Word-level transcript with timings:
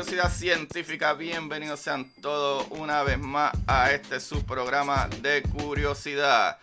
Curiosidad 0.00 0.32
Científica. 0.32 1.12
Bienvenidos 1.12 1.80
sean 1.80 2.10
todos 2.22 2.66
una 2.70 3.02
vez 3.02 3.18
más 3.18 3.52
a 3.66 3.92
este 3.92 4.18
subprograma 4.18 5.10
de 5.20 5.42
curiosidad. 5.42 6.56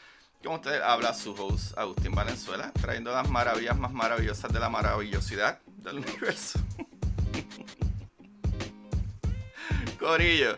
Como 0.43 0.55
ustedes 0.55 0.81
habla 0.81 1.13
su 1.13 1.33
host 1.33 1.77
Agustín 1.77 2.15
Valenzuela, 2.15 2.71
trayendo 2.81 3.11
las 3.11 3.29
maravillas 3.29 3.77
más 3.77 3.93
maravillosas 3.93 4.51
de 4.51 4.59
la 4.59 4.69
maravillosidad 4.69 5.59
del 5.67 5.99
universo. 5.99 6.59
Corillo, 9.99 10.57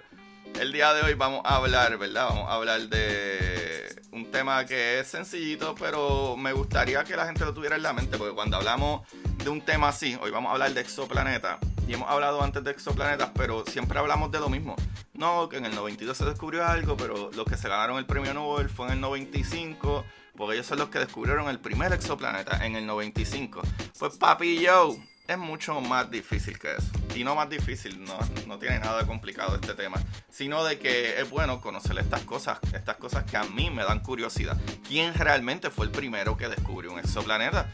el 0.59 0.73
día 0.73 0.93
de 0.93 1.03
hoy 1.03 1.13
vamos 1.13 1.41
a 1.45 1.55
hablar, 1.55 1.97
¿verdad? 1.97 2.27
Vamos 2.29 2.49
a 2.49 2.55
hablar 2.55 2.81
de 2.89 4.01
un 4.11 4.29
tema 4.29 4.65
que 4.65 4.99
es 4.99 5.07
sencillito, 5.07 5.73
pero 5.79 6.35
me 6.35 6.51
gustaría 6.51 7.01
que 7.05 7.15
la 7.15 7.25
gente 7.25 7.45
lo 7.45 7.53
tuviera 7.53 7.77
en 7.77 7.83
la 7.83 7.93
mente, 7.93 8.17
porque 8.17 8.35
cuando 8.35 8.57
hablamos 8.57 9.07
de 9.41 9.49
un 9.49 9.61
tema 9.61 9.87
así, 9.87 10.17
hoy 10.21 10.31
vamos 10.31 10.49
a 10.49 10.53
hablar 10.53 10.73
de 10.73 10.81
exoplanetas, 10.81 11.59
y 11.87 11.93
hemos 11.93 12.09
hablado 12.09 12.43
antes 12.43 12.61
de 12.61 12.71
exoplanetas, 12.71 13.31
pero 13.35 13.63
siempre 13.65 13.99
hablamos 13.99 14.31
de 14.31 14.39
lo 14.41 14.49
mismo. 14.49 14.75
No, 15.13 15.47
que 15.47 15.57
en 15.57 15.65
el 15.65 15.75
92 15.75 16.17
se 16.17 16.25
descubrió 16.25 16.65
algo, 16.65 16.97
pero 16.97 17.31
los 17.33 17.45
que 17.45 17.55
se 17.55 17.69
ganaron 17.69 17.97
el 17.97 18.05
premio 18.05 18.33
Nobel 18.33 18.69
fue 18.69 18.87
en 18.87 18.93
el 18.93 18.99
95, 19.01 20.03
porque 20.35 20.55
ellos 20.55 20.67
son 20.67 20.79
los 20.79 20.89
que 20.89 20.99
descubrieron 20.99 21.47
el 21.47 21.59
primer 21.59 21.93
exoplaneta 21.93 22.65
en 22.65 22.75
el 22.75 22.85
95. 22.85 23.61
Pues 23.97 24.17
papi 24.17 24.59
yo, 24.59 24.97
es 25.29 25.37
mucho 25.37 25.79
más 25.79 26.09
difícil 26.09 26.57
que 26.57 26.71
eso. 26.71 26.87
Y 27.15 27.23
no 27.23 27.35
más 27.35 27.47
difícil, 27.47 28.03
no, 28.03 28.17
no 28.47 28.57
tiene 28.57 28.79
nada 28.79 29.05
complicado 29.05 29.55
este 29.55 29.75
tema. 29.75 30.01
Sino 30.31 30.63
de 30.63 30.79
que 30.79 31.21
es 31.21 31.29
bueno 31.29 31.61
conocer 31.61 31.99
estas 31.99 32.21
cosas, 32.21 32.57
estas 32.73 32.97
cosas 32.97 33.25
que 33.25 33.37
a 33.37 33.43
mí 33.43 33.69
me 33.69 33.83
dan 33.83 33.99
curiosidad. 33.99 34.57
¿Quién 34.87 35.13
realmente 35.13 35.69
fue 35.69 35.85
el 35.85 35.91
primero 35.91 36.35
que 36.35 36.47
descubrió 36.47 36.91
un 36.91 36.99
exoplaneta? 36.99 37.69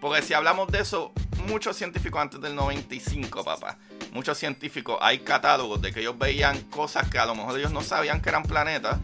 Porque 0.00 0.22
si 0.22 0.32
hablamos 0.32 0.68
de 0.68 0.80
eso, 0.80 1.12
muchos 1.46 1.76
científicos 1.76 2.22
antes 2.22 2.40
del 2.40 2.54
95, 2.54 3.44
papá, 3.44 3.76
muchos 4.12 4.38
científicos, 4.38 4.96
hay 5.02 5.18
catálogos 5.18 5.82
de 5.82 5.92
que 5.92 6.00
ellos 6.00 6.16
veían 6.18 6.58
cosas 6.70 7.10
que 7.10 7.18
a 7.18 7.26
lo 7.26 7.34
mejor 7.34 7.58
ellos 7.58 7.72
no 7.72 7.82
sabían 7.82 8.22
que 8.22 8.30
eran 8.30 8.44
planetas, 8.44 8.98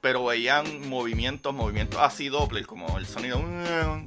pero 0.00 0.24
veían 0.24 0.88
movimientos, 0.88 1.52
movimientos 1.54 2.00
así 2.00 2.30
Doppler, 2.30 2.66
como 2.66 2.96
el 2.96 3.06
sonido, 3.06 3.42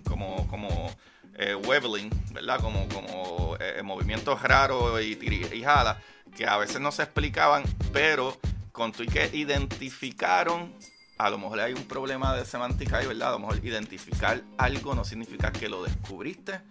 como, 0.03 0.47
como 0.47 0.91
eh, 1.39 2.09
¿verdad? 2.31 2.59
Como, 2.59 2.87
como 2.89 3.57
eh, 3.59 3.81
movimientos 3.83 4.41
raros 4.41 5.01
y, 5.01 5.17
y 5.53 5.63
jala, 5.63 6.01
que 6.35 6.45
a 6.45 6.57
veces 6.57 6.79
no 6.79 6.91
se 6.91 7.03
explicaban, 7.03 7.63
pero 7.91 8.37
con 8.71 8.91
tu 8.91 9.05
que 9.05 9.29
identificaron 9.33 10.73
a 11.19 11.29
lo 11.29 11.37
mejor 11.37 11.59
hay 11.59 11.73
un 11.73 11.83
problema 11.83 12.33
de 12.33 12.45
semántica 12.45 12.99
ahí, 12.99 13.05
¿verdad? 13.05 13.29
A 13.29 13.31
lo 13.33 13.39
mejor 13.39 13.59
identificar 13.63 14.41
algo 14.57 14.95
no 14.95 15.03
significa 15.03 15.51
que 15.51 15.67
lo 15.67 15.83
descubriste. 15.83 16.61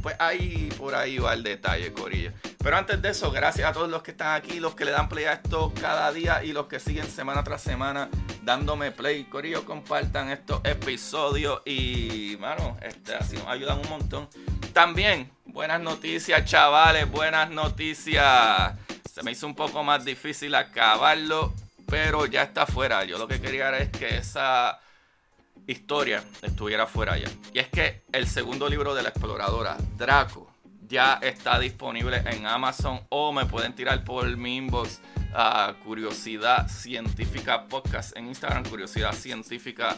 Pues 0.00 0.14
ahí 0.20 0.68
por 0.78 0.94
ahí 0.94 1.18
va 1.18 1.34
el 1.34 1.42
detalle, 1.42 1.92
Corillo. 1.92 2.30
Pero 2.58 2.76
antes 2.76 3.02
de 3.02 3.10
eso, 3.10 3.32
gracias 3.32 3.68
a 3.68 3.72
todos 3.72 3.90
los 3.90 4.04
que 4.04 4.12
están 4.12 4.36
aquí, 4.36 4.60
los 4.60 4.76
que 4.76 4.84
le 4.84 4.92
dan 4.92 5.08
play 5.08 5.24
a 5.24 5.32
esto 5.32 5.72
cada 5.80 6.12
día 6.12 6.44
y 6.44 6.52
los 6.52 6.66
que 6.66 6.78
siguen 6.78 7.08
semana 7.08 7.42
tras 7.42 7.60
semana 7.60 8.08
dándome 8.42 8.90
play. 8.90 9.24
Corillo, 9.24 9.64
compartan 9.64 10.30
estos 10.30 10.60
episodios 10.64 11.62
y, 11.64 12.36
mano, 12.40 12.76
este, 12.82 13.14
así 13.14 13.36
nos 13.36 13.46
ayudan 13.46 13.78
un 13.78 13.88
montón. 13.88 14.28
También, 14.72 15.30
buenas 15.46 15.80
noticias, 15.80 16.44
chavales, 16.44 17.10
buenas 17.10 17.50
noticias. 17.50 18.74
Se 19.10 19.22
me 19.22 19.32
hizo 19.32 19.46
un 19.46 19.54
poco 19.54 19.82
más 19.84 20.04
difícil 20.04 20.54
acabarlo, 20.54 21.54
pero 21.86 22.26
ya 22.26 22.42
está 22.42 22.66
fuera. 22.66 23.04
Yo 23.04 23.18
lo 23.18 23.28
que 23.28 23.40
quería 23.40 23.68
era 23.68 23.78
es 23.78 23.90
que 23.90 24.16
esa 24.16 24.80
historia 25.66 26.24
estuviera 26.42 26.86
fuera 26.86 27.16
ya. 27.16 27.28
Y 27.52 27.58
es 27.58 27.68
que 27.68 28.02
el 28.12 28.26
segundo 28.26 28.68
libro 28.68 28.94
de 28.94 29.02
la 29.02 29.10
exploradora, 29.10 29.76
Draco, 29.96 30.52
ya 30.88 31.18
está 31.22 31.58
disponible 31.58 32.22
en 32.26 32.46
Amazon 32.46 33.00
o 33.08 33.32
me 33.32 33.46
pueden 33.46 33.74
tirar 33.74 34.04
por 34.04 34.36
mi 34.36 34.56
inbox 34.56 35.00
a 35.34 35.74
Curiosidad 35.84 36.68
Científica 36.68 37.66
Podcast 37.66 38.16
en 38.16 38.26
Instagram, 38.26 38.64
Curiosidad 38.64 39.12
Científica 39.12 39.96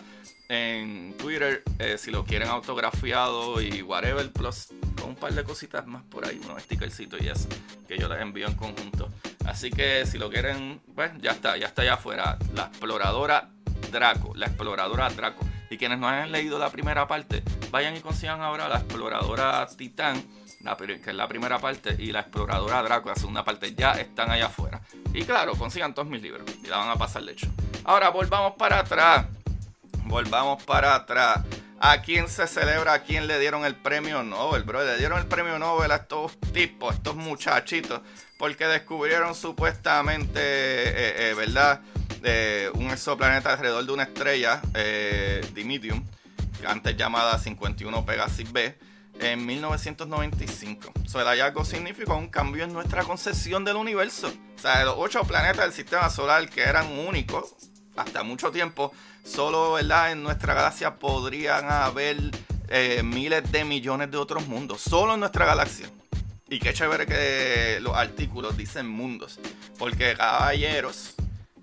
en 0.48 1.16
Twitter, 1.16 1.62
eh, 1.78 1.96
si 1.98 2.10
lo 2.10 2.24
quieren 2.24 2.48
autografiado 2.48 3.60
y 3.60 3.82
whatever, 3.82 4.30
plus 4.30 4.68
un 5.06 5.14
par 5.14 5.32
de 5.32 5.44
cositas 5.44 5.86
más 5.86 6.02
por 6.04 6.26
ahí, 6.26 6.40
unos 6.44 6.62
stickercitos 6.62 7.20
y 7.20 7.28
eso, 7.28 7.48
que 7.88 7.98
yo 7.98 8.08
les 8.08 8.20
envío 8.20 8.46
en 8.46 8.54
conjunto. 8.54 9.10
Así 9.46 9.70
que 9.70 10.06
si 10.06 10.18
lo 10.18 10.30
quieren, 10.30 10.80
pues 10.94 11.12
ya 11.20 11.32
está, 11.32 11.56
ya 11.56 11.66
está 11.66 11.82
allá 11.82 11.94
afuera. 11.94 12.38
La 12.54 12.64
exploradora 12.64 13.50
Draco, 13.90 14.34
la 14.34 14.46
exploradora 14.46 15.08
Draco. 15.10 15.46
Y 15.70 15.76
quienes 15.76 15.98
no 15.98 16.08
hayan 16.08 16.30
leído 16.30 16.58
la 16.58 16.70
primera 16.70 17.06
parte, 17.06 17.42
vayan 17.70 17.96
y 17.96 18.00
consigan 18.00 18.40
ahora 18.40 18.68
la 18.68 18.76
exploradora 18.76 19.66
Titán, 19.76 20.22
la, 20.64 20.76
que 20.76 21.10
es 21.10 21.14
la 21.14 21.28
primera 21.28 21.58
parte, 21.58 21.94
y 21.98 22.10
la 22.10 22.20
exploradora 22.20 22.82
Draco, 22.82 23.10
la 23.10 23.14
segunda 23.14 23.44
parte, 23.44 23.74
ya 23.74 23.92
están 23.92 24.30
allá 24.30 24.46
afuera. 24.46 24.80
Y 25.12 25.24
claro, 25.24 25.54
consigan 25.54 25.94
todos 25.94 26.08
mis 26.08 26.22
libros 26.22 26.42
y 26.62 26.66
la 26.66 26.78
van 26.78 26.90
a 26.90 26.96
pasar 26.96 27.22
de 27.24 27.32
hecho. 27.32 27.46
Ahora 27.84 28.08
volvamos 28.08 28.54
para 28.56 28.80
atrás. 28.80 29.26
Volvamos 30.04 30.62
para 30.64 30.94
atrás. 30.94 31.40
¿A 31.80 32.00
quién 32.00 32.28
se 32.28 32.46
celebra? 32.46 32.94
¿A 32.94 33.02
quién 33.02 33.26
le 33.26 33.38
dieron 33.38 33.64
el 33.64 33.74
premio 33.74 34.22
Nobel, 34.22 34.62
bro? 34.62 34.84
Le 34.84 34.96
dieron 34.96 35.18
el 35.18 35.26
premio 35.26 35.58
Nobel 35.58 35.90
a 35.92 35.96
estos 35.96 36.38
tipos, 36.52 36.92
a 36.92 36.96
estos 36.96 37.16
muchachitos, 37.16 38.00
porque 38.38 38.66
descubrieron 38.66 39.34
supuestamente, 39.34 40.40
eh, 40.40 41.30
eh, 41.30 41.34
¿verdad? 41.34 41.82
Eh, 42.22 42.70
un 42.74 42.90
exoplaneta 42.90 43.52
alrededor 43.52 43.84
de 43.84 43.92
una 43.92 44.04
estrella, 44.04 44.62
eh, 44.74 45.46
Dimidium, 45.52 46.02
antes 46.66 46.96
llamada 46.96 47.38
51 47.38 48.06
Pegasus 48.06 48.50
B, 48.50 48.74
en 49.20 49.46
1995. 49.46 50.92
So, 51.06 51.20
el 51.20 51.26
hallazgo 51.26 51.64
significó 51.64 52.16
un 52.16 52.28
cambio 52.28 52.64
en 52.64 52.72
nuestra 52.72 53.04
concepción 53.04 53.64
del 53.64 53.76
universo. 53.76 54.32
O 54.56 54.58
sea, 54.58 54.78
de 54.78 54.84
los 54.84 54.94
ocho 54.98 55.22
planetas 55.24 55.64
del 55.64 55.72
sistema 55.72 56.10
solar 56.10 56.48
que 56.48 56.62
eran 56.62 56.98
únicos 56.98 57.54
hasta 57.96 58.22
mucho 58.22 58.50
tiempo, 58.50 58.92
solo 59.24 59.74
¿verdad? 59.74 60.12
en 60.12 60.22
nuestra 60.22 60.54
galaxia 60.54 60.96
podrían 60.96 61.70
haber 61.70 62.16
eh, 62.68 63.02
miles 63.04 63.50
de 63.52 63.64
millones 63.64 64.10
de 64.10 64.16
otros 64.16 64.46
mundos. 64.48 64.80
Solo 64.80 65.14
en 65.14 65.20
nuestra 65.20 65.46
galaxia. 65.46 65.88
Y 66.48 66.58
qué 66.58 66.74
chévere 66.74 67.06
que 67.06 67.78
los 67.80 67.96
artículos 67.96 68.56
dicen 68.56 68.88
mundos. 68.88 69.38
Porque 69.78 70.14
caballeros 70.16 71.14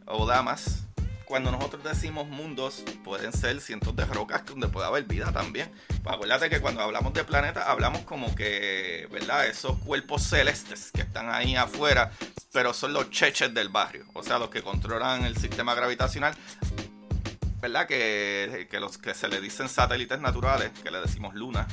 o 0.05 0.25
damas, 0.25 0.83
cuando 1.31 1.49
nosotros 1.49 1.81
decimos 1.81 2.27
mundos, 2.27 2.83
pueden 3.05 3.31
ser 3.31 3.61
cientos 3.61 3.95
de 3.95 4.03
rocas 4.03 4.45
donde 4.45 4.67
puede 4.67 4.85
haber 4.85 5.05
vida 5.05 5.31
también. 5.31 5.71
Pues 6.03 6.13
acuérdate 6.13 6.49
que 6.49 6.59
cuando 6.59 6.81
hablamos 6.81 7.13
de 7.13 7.23
planetas, 7.23 7.69
hablamos 7.69 8.01
como 8.01 8.35
que, 8.35 9.07
¿verdad? 9.09 9.47
Esos 9.47 9.79
cuerpos 9.79 10.23
celestes 10.23 10.91
que 10.91 11.03
están 11.03 11.29
ahí 11.29 11.55
afuera, 11.55 12.11
pero 12.51 12.73
son 12.73 12.91
los 12.91 13.11
cheches 13.11 13.53
del 13.53 13.69
barrio, 13.69 14.03
o 14.11 14.23
sea, 14.23 14.39
los 14.39 14.49
que 14.49 14.61
controlan 14.61 15.23
el 15.23 15.37
sistema 15.37 15.73
gravitacional. 15.73 16.35
¿Verdad? 17.61 17.87
Que, 17.87 18.67
que 18.69 18.81
los 18.81 18.97
que 18.97 19.13
se 19.13 19.29
le 19.29 19.39
dicen 19.39 19.69
satélites 19.69 20.19
naturales, 20.19 20.71
que 20.83 20.91
le 20.91 20.99
decimos 20.99 21.33
luna, 21.33 21.65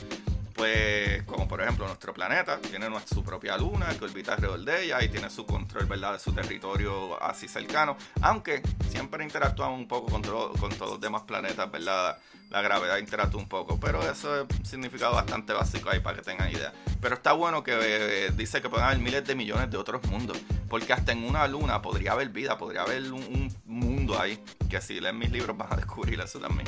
pues 0.58 1.22
como 1.22 1.48
por 1.48 1.62
ejemplo 1.62 1.86
nuestro 1.86 2.12
planeta 2.12 2.58
tiene 2.58 2.88
su 3.06 3.22
propia 3.22 3.56
luna 3.56 3.96
que 3.96 4.04
orbita 4.04 4.34
alrededor 4.34 4.60
de 4.60 4.84
ella 4.84 5.02
y 5.02 5.08
tiene 5.08 5.30
su 5.30 5.46
control 5.46 5.86
verdad 5.86 6.14
de 6.14 6.18
su 6.18 6.32
territorio 6.32 7.22
así 7.22 7.48
cercano 7.48 7.96
aunque 8.20 8.60
siempre 8.90 9.24
interactuamos 9.24 9.78
un 9.78 9.88
poco 9.88 10.10
con, 10.10 10.22
con 10.22 10.70
todos 10.72 10.92
los 10.92 11.00
demás 11.00 11.22
planetas 11.22 11.70
verdad 11.70 12.18
la 12.50 12.62
gravedad 12.62 12.98
interactúa 12.98 13.40
un 13.40 13.48
poco 13.48 13.78
pero 13.78 14.00
eso 14.10 14.42
es 14.42 14.58
un 14.58 14.64
significado 14.64 15.14
bastante 15.14 15.52
básico 15.52 15.90
ahí 15.90 16.00
para 16.00 16.16
que 16.16 16.22
tengan 16.22 16.50
idea. 16.50 16.72
Pero 17.00 17.16
está 17.16 17.32
bueno 17.32 17.62
que 17.62 17.72
eh, 17.78 18.30
dice 18.34 18.62
que 18.62 18.68
pueden 18.68 18.86
haber 18.86 18.98
miles 18.98 19.26
de 19.26 19.34
millones 19.34 19.70
de 19.70 19.76
otros 19.76 20.04
mundos 20.06 20.38
porque 20.68 20.92
hasta 20.92 21.12
en 21.12 21.24
una 21.24 21.46
luna 21.46 21.82
podría 21.82 22.12
haber 22.12 22.30
vida 22.30 22.58
podría 22.58 22.82
haber 22.82 23.12
un, 23.12 23.48
mundo 23.66 24.18
ahí 24.20 24.42
que 24.68 24.80
si 24.80 25.00
leen 25.00 25.18
mis 25.18 25.30
libros 25.30 25.56
van 25.56 25.72
a 25.72 25.76
descubrir 25.76 26.20
eso 26.20 26.38
también. 26.38 26.66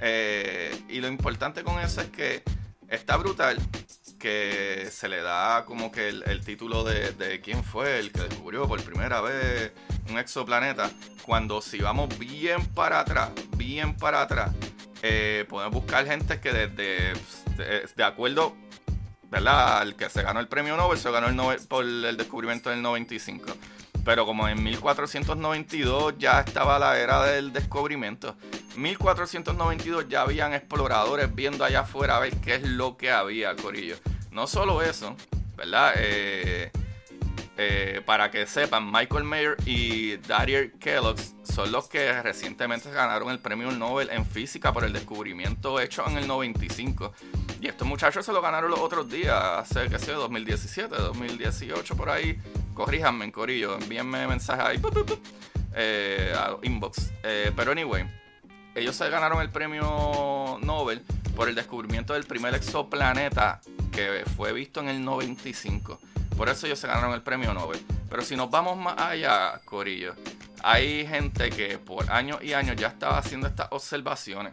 Eh, 0.00 0.84
y 0.88 1.00
lo 1.00 1.08
importante 1.08 1.62
con 1.62 1.78
eso 1.80 2.00
es 2.00 2.08
que 2.08 2.42
está 2.88 3.16
brutal 3.16 3.58
que 4.18 4.88
se 4.90 5.08
le 5.08 5.22
da 5.22 5.64
como 5.64 5.92
que 5.92 6.08
el, 6.08 6.44
título 6.44 6.84
de, 6.84 7.40
quién 7.42 7.62
fue 7.62 8.00
el 8.00 8.10
que 8.10 8.22
descubrió 8.22 8.66
por 8.66 8.82
primera 8.82 9.20
vez 9.20 9.72
un 10.10 10.18
exoplaneta. 10.18 10.90
Cuando 11.24 11.60
si 11.60 11.78
vamos 11.78 12.18
bien 12.18 12.64
para 12.66 13.00
atrás, 13.00 13.30
bien 13.56 13.96
para 13.96 14.22
atrás, 14.22 14.50
eh, 15.02 15.46
podemos 15.48 15.82
buscar 15.82 16.06
gente 16.06 16.40
que 16.40 16.52
desde, 16.52 17.12
de, 17.94 18.04
acuerdo, 18.04 18.56
¿verdad? 19.30 19.78
Al 19.78 19.94
que 19.94 20.10
se 20.10 20.22
ganó 20.22 20.40
el 20.40 20.48
premio 20.48 20.76
Nobel, 20.76 20.98
se 20.98 21.10
ganó 21.10 21.28
el 21.28 21.36
Nobel 21.36 21.60
por 21.68 21.84
el 21.84 22.16
descubrimiento 22.16 22.70
del 22.70 22.82
95 22.82 23.54
pero 24.04 24.26
como 24.26 24.48
en 24.48 24.62
1492 24.62 26.14
ya 26.18 26.40
estaba 26.40 26.78
la 26.78 26.98
era 26.98 27.24
del 27.24 27.52
descubrimiento. 27.52 28.36
1492 28.76 30.06
ya 30.08 30.22
habían 30.22 30.54
exploradores 30.54 31.34
viendo 31.34 31.64
allá 31.64 31.80
afuera 31.80 32.16
a 32.16 32.20
ver 32.20 32.34
qué 32.36 32.56
es 32.56 32.62
lo 32.62 32.96
que 32.96 33.10
había, 33.10 33.54
Corillo. 33.56 33.96
No 34.30 34.46
solo 34.46 34.82
eso, 34.82 35.16
¿verdad? 35.56 35.94
Eh, 35.96 36.70
eh, 37.60 38.02
para 38.06 38.30
que 38.30 38.46
sepan, 38.46 38.88
Michael 38.88 39.24
Mayer 39.24 39.56
y 39.66 40.16
Darius 40.18 40.70
Kellogg 40.78 41.18
son 41.42 41.72
los 41.72 41.88
que 41.88 42.22
recientemente 42.22 42.88
ganaron 42.92 43.30
el 43.30 43.40
premio 43.40 43.72
Nobel 43.72 44.10
en 44.10 44.24
física 44.24 44.72
por 44.72 44.84
el 44.84 44.92
descubrimiento 44.92 45.80
hecho 45.80 46.06
en 46.06 46.18
el 46.18 46.28
95. 46.28 47.12
Y 47.60 47.66
estos 47.66 47.88
muchachos 47.88 48.24
se 48.24 48.32
lo 48.32 48.40
ganaron 48.40 48.70
los 48.70 48.78
otros 48.78 49.10
días, 49.10 49.34
hace, 49.34 49.88
qué 49.88 49.98
sé, 49.98 50.12
2017, 50.12 50.94
2018, 50.94 51.96
por 51.96 52.10
ahí 52.10 52.40
corríjanme 52.78 53.24
en 53.24 53.32
corillo, 53.32 53.76
envíenme 53.76 54.28
mensajes 54.28 54.64
ahí, 54.64 54.80
eh, 55.74 56.32
a 56.32 56.56
inbox. 56.62 57.10
Eh, 57.24 57.50
pero 57.56 57.72
anyway, 57.72 58.04
ellos 58.76 58.94
se 58.94 59.10
ganaron 59.10 59.42
el 59.42 59.50
premio 59.50 60.58
Nobel 60.62 61.02
por 61.34 61.48
el 61.48 61.56
descubrimiento 61.56 62.12
del 62.14 62.22
primer 62.22 62.54
exoplaneta 62.54 63.60
que 63.90 64.22
fue 64.36 64.52
visto 64.52 64.78
en 64.78 64.88
el 64.90 65.04
95. 65.04 65.98
Por 66.36 66.48
eso 66.48 66.66
ellos 66.66 66.78
se 66.78 66.86
ganaron 66.86 67.14
el 67.14 67.22
premio 67.22 67.52
Nobel. 67.52 67.80
Pero 68.08 68.22
si 68.22 68.36
nos 68.36 68.48
vamos 68.48 68.76
más 68.78 68.96
allá, 68.96 69.60
Corillo, 69.64 70.14
hay 70.62 71.04
gente 71.04 71.50
que 71.50 71.78
por 71.78 72.08
años 72.12 72.38
y 72.44 72.52
años 72.52 72.76
ya 72.76 72.86
estaba 72.86 73.18
haciendo 73.18 73.48
estas 73.48 73.66
observaciones. 73.72 74.52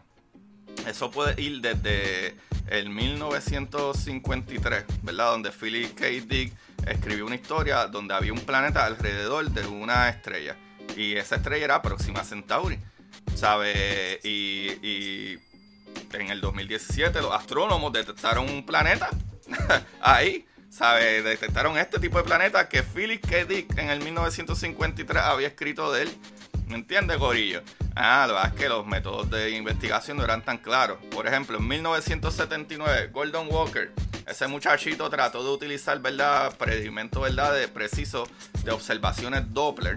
Eso 0.88 1.12
puede 1.12 1.40
ir 1.40 1.62
desde 1.62 2.36
el 2.70 2.90
1953, 2.90 4.84
¿verdad? 5.04 5.32
Donde 5.32 5.52
Philip 5.52 5.94
K. 5.94 6.08
Dick 6.28 6.54
escribió 6.86 7.26
una 7.26 7.36
historia 7.36 7.88
donde 7.88 8.14
había 8.14 8.34
un 8.34 8.42
planeta 8.42 8.86
alrededor 8.86 9.50
de 9.50 9.66
una 9.68 10.10
estrella. 10.10 10.56
Y 10.96 11.16
esa 11.16 11.38
estrella 11.38 11.66
era 11.66 11.82
Próxima 11.82 12.24
Centauri. 12.24 12.80
¿Sabe? 13.36 14.20
Y, 14.24 15.38
en 16.14 16.30
el 16.30 16.40
2017 16.40 17.22
los 17.22 17.34
astrónomos 17.34 17.92
detectaron 17.92 18.50
un 18.50 18.66
planeta 18.66 19.10
ahí. 20.02 20.46
¿Sabe? 20.70 21.22
Detectaron 21.22 21.78
este 21.78 22.00
tipo 22.00 22.18
de 22.18 22.26
planeta 22.26 22.68
que 22.68 22.84
Philip 22.84 23.26
K. 23.26 23.46
Dick 23.46 23.78
en 23.78 23.90
el 23.90 24.02
1953 24.02 25.24
había 25.24 25.48
escrito 25.48 25.92
de 25.92 26.04
él. 26.04 26.18
¿Me 26.68 26.76
entiendes, 26.76 27.18
Gorillo? 27.18 27.62
Ah, 27.96 28.26
lo 28.28 28.42
que 28.42 28.48
es 28.48 28.54
que 28.54 28.70
los 28.70 28.86
métodos 28.86 29.30
de 29.30 29.52
investigación 29.52 30.18
no 30.18 30.24
eran 30.24 30.44
tan 30.44 30.58
claros. 30.58 30.98
Por 31.12 31.28
ejemplo, 31.28 31.58
en 31.58 31.68
1979, 31.68 33.10
Gordon 33.14 33.48
Walker 33.50 33.92
ese 34.28 34.48
muchachito 34.48 35.08
trató 35.10 35.44
de 35.44 35.52
utilizar, 35.52 36.00
¿verdad? 36.00 36.56
Predimento, 36.58 37.22
¿verdad? 37.22 37.54
De 37.54 37.68
preciso 37.68 38.28
de 38.64 38.72
observaciones 38.72 39.54
Doppler. 39.54 39.96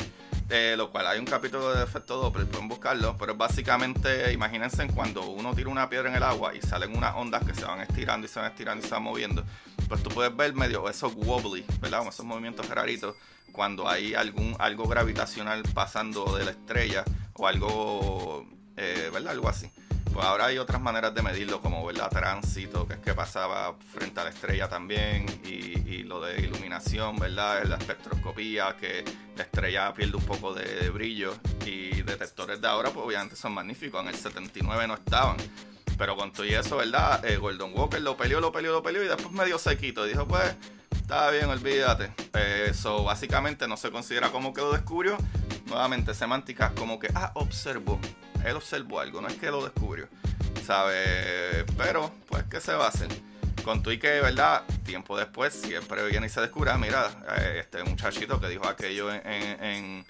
De 0.48 0.76
lo 0.78 0.90
cual 0.90 1.06
hay 1.06 1.18
un 1.18 1.26
capítulo 1.26 1.74
de 1.74 1.84
efecto 1.84 2.16
Doppler, 2.16 2.46
pueden 2.46 2.68
buscarlo, 2.68 3.16
pero 3.18 3.34
básicamente, 3.34 4.32
imagínense 4.32 4.86
cuando 4.88 5.28
uno 5.28 5.54
tira 5.54 5.68
una 5.68 5.90
piedra 5.90 6.08
en 6.08 6.16
el 6.16 6.22
agua 6.22 6.54
y 6.54 6.62
salen 6.62 6.96
unas 6.96 7.14
ondas 7.16 7.44
que 7.44 7.54
se 7.54 7.66
van 7.66 7.80
estirando 7.82 8.26
y 8.26 8.30
se 8.30 8.40
van 8.40 8.50
estirando 8.50 8.84
y 8.84 8.88
se 8.88 8.94
van 8.94 9.02
moviendo, 9.02 9.44
pues 9.88 10.02
tú 10.02 10.08
puedes 10.08 10.34
ver 10.34 10.54
medio 10.54 10.88
esos 10.88 11.14
wobbly, 11.14 11.66
¿verdad? 11.82 12.06
Esos 12.08 12.24
movimientos 12.24 12.66
raritos 12.70 13.14
cuando 13.52 13.88
hay 13.88 14.14
algún 14.14 14.56
algo 14.58 14.86
gravitacional 14.86 15.62
pasando 15.74 16.36
de 16.36 16.44
la 16.44 16.50
estrella 16.52 17.04
o 17.34 17.46
algo, 17.46 18.46
eh, 18.76 19.10
¿verdad? 19.12 19.32
Algo 19.32 19.48
así. 19.48 19.70
Pues 20.12 20.26
ahora 20.26 20.46
hay 20.46 20.58
otras 20.58 20.80
maneras 20.80 21.14
de 21.14 21.22
medirlo, 21.22 21.60
como 21.60 21.84
¿verdad? 21.84 22.10
tránsito, 22.10 22.88
que 22.88 22.94
es 22.94 23.00
que 23.00 23.14
pasaba 23.14 23.76
frente 23.92 24.18
a 24.20 24.24
la 24.24 24.30
estrella 24.30 24.68
también, 24.68 25.26
y, 25.44 26.02
lo 26.02 26.20
de 26.22 26.40
iluminación, 26.40 27.16
¿verdad? 27.18 27.64
La 27.64 27.76
espectroscopía, 27.76 28.74
que 28.80 29.04
la 29.36 29.42
estrella 29.42 29.92
pierde 29.92 30.16
un 30.16 30.24
poco 30.24 30.54
de, 30.54 30.88
brillo, 30.90 31.36
y 31.66 32.02
detectores 32.02 32.60
de 32.60 32.66
ahora, 32.66 32.90
pues 32.90 33.04
obviamente 33.04 33.36
son 33.36 33.52
magníficos. 33.52 34.00
En 34.02 34.08
el 34.08 34.14
79 34.14 34.88
no 34.88 34.94
estaban. 34.94 35.36
Pero 35.98 36.16
con 36.16 36.32
todo 36.32 36.46
y 36.46 36.54
eso, 36.54 36.78
¿verdad? 36.78 37.24
Eh, 37.24 37.36
Gordon 37.36 37.72
Walker 37.74 38.00
lo 38.00 38.16
peleó, 38.16 38.40
lo 38.40 38.50
peleó, 38.50 38.72
lo 38.72 38.82
peleó, 38.82 39.04
y 39.04 39.08
después 39.08 39.30
medio 39.32 39.58
sequito. 39.58 40.06
Y 40.06 40.10
dijo, 40.10 40.26
pues, 40.26 40.56
está 41.08 41.30
bien, 41.30 41.46
olvídate. 41.46 42.12
Eso 42.68 43.02
básicamente 43.02 43.66
no 43.66 43.78
se 43.78 43.90
considera 43.90 44.30
como 44.30 44.52
que 44.52 44.60
lo 44.60 44.72
descubrió. 44.72 45.16
Nuevamente, 45.64 46.12
semánticas 46.12 46.72
como 46.72 46.98
que, 46.98 47.08
ah, 47.14 47.32
observó 47.34 47.98
él 48.44 48.56
observó 48.56 49.00
algo, 49.00 49.20
no 49.20 49.28
es 49.28 49.34
que 49.34 49.50
lo 49.50 49.64
descubrió, 49.64 50.06
¿sabe? 50.64 51.64
Pero, 51.76 52.12
pues, 52.28 52.44
¿qué 52.44 52.60
se 52.60 52.74
va 52.74 52.86
a 52.86 52.88
hacer? 52.88 53.08
Con 53.64 53.82
tu 53.82 53.90
¿verdad? 53.90 54.62
Tiempo 54.84 55.16
después 55.16 55.52
siempre 55.52 56.06
viene 56.06 56.26
y 56.26 56.30
se 56.30 56.40
descubre, 56.40 56.70
ah, 56.70 56.78
mira, 56.78 57.10
eh, 57.38 57.60
este 57.60 57.82
muchachito 57.84 58.40
que 58.40 58.48
dijo 58.48 58.66
aquello 58.68 59.12
en, 59.12 60.04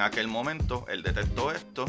aquel 0.00 0.28
momento, 0.28 0.86
él 0.88 1.02
detectó 1.02 1.50
esto, 1.50 1.86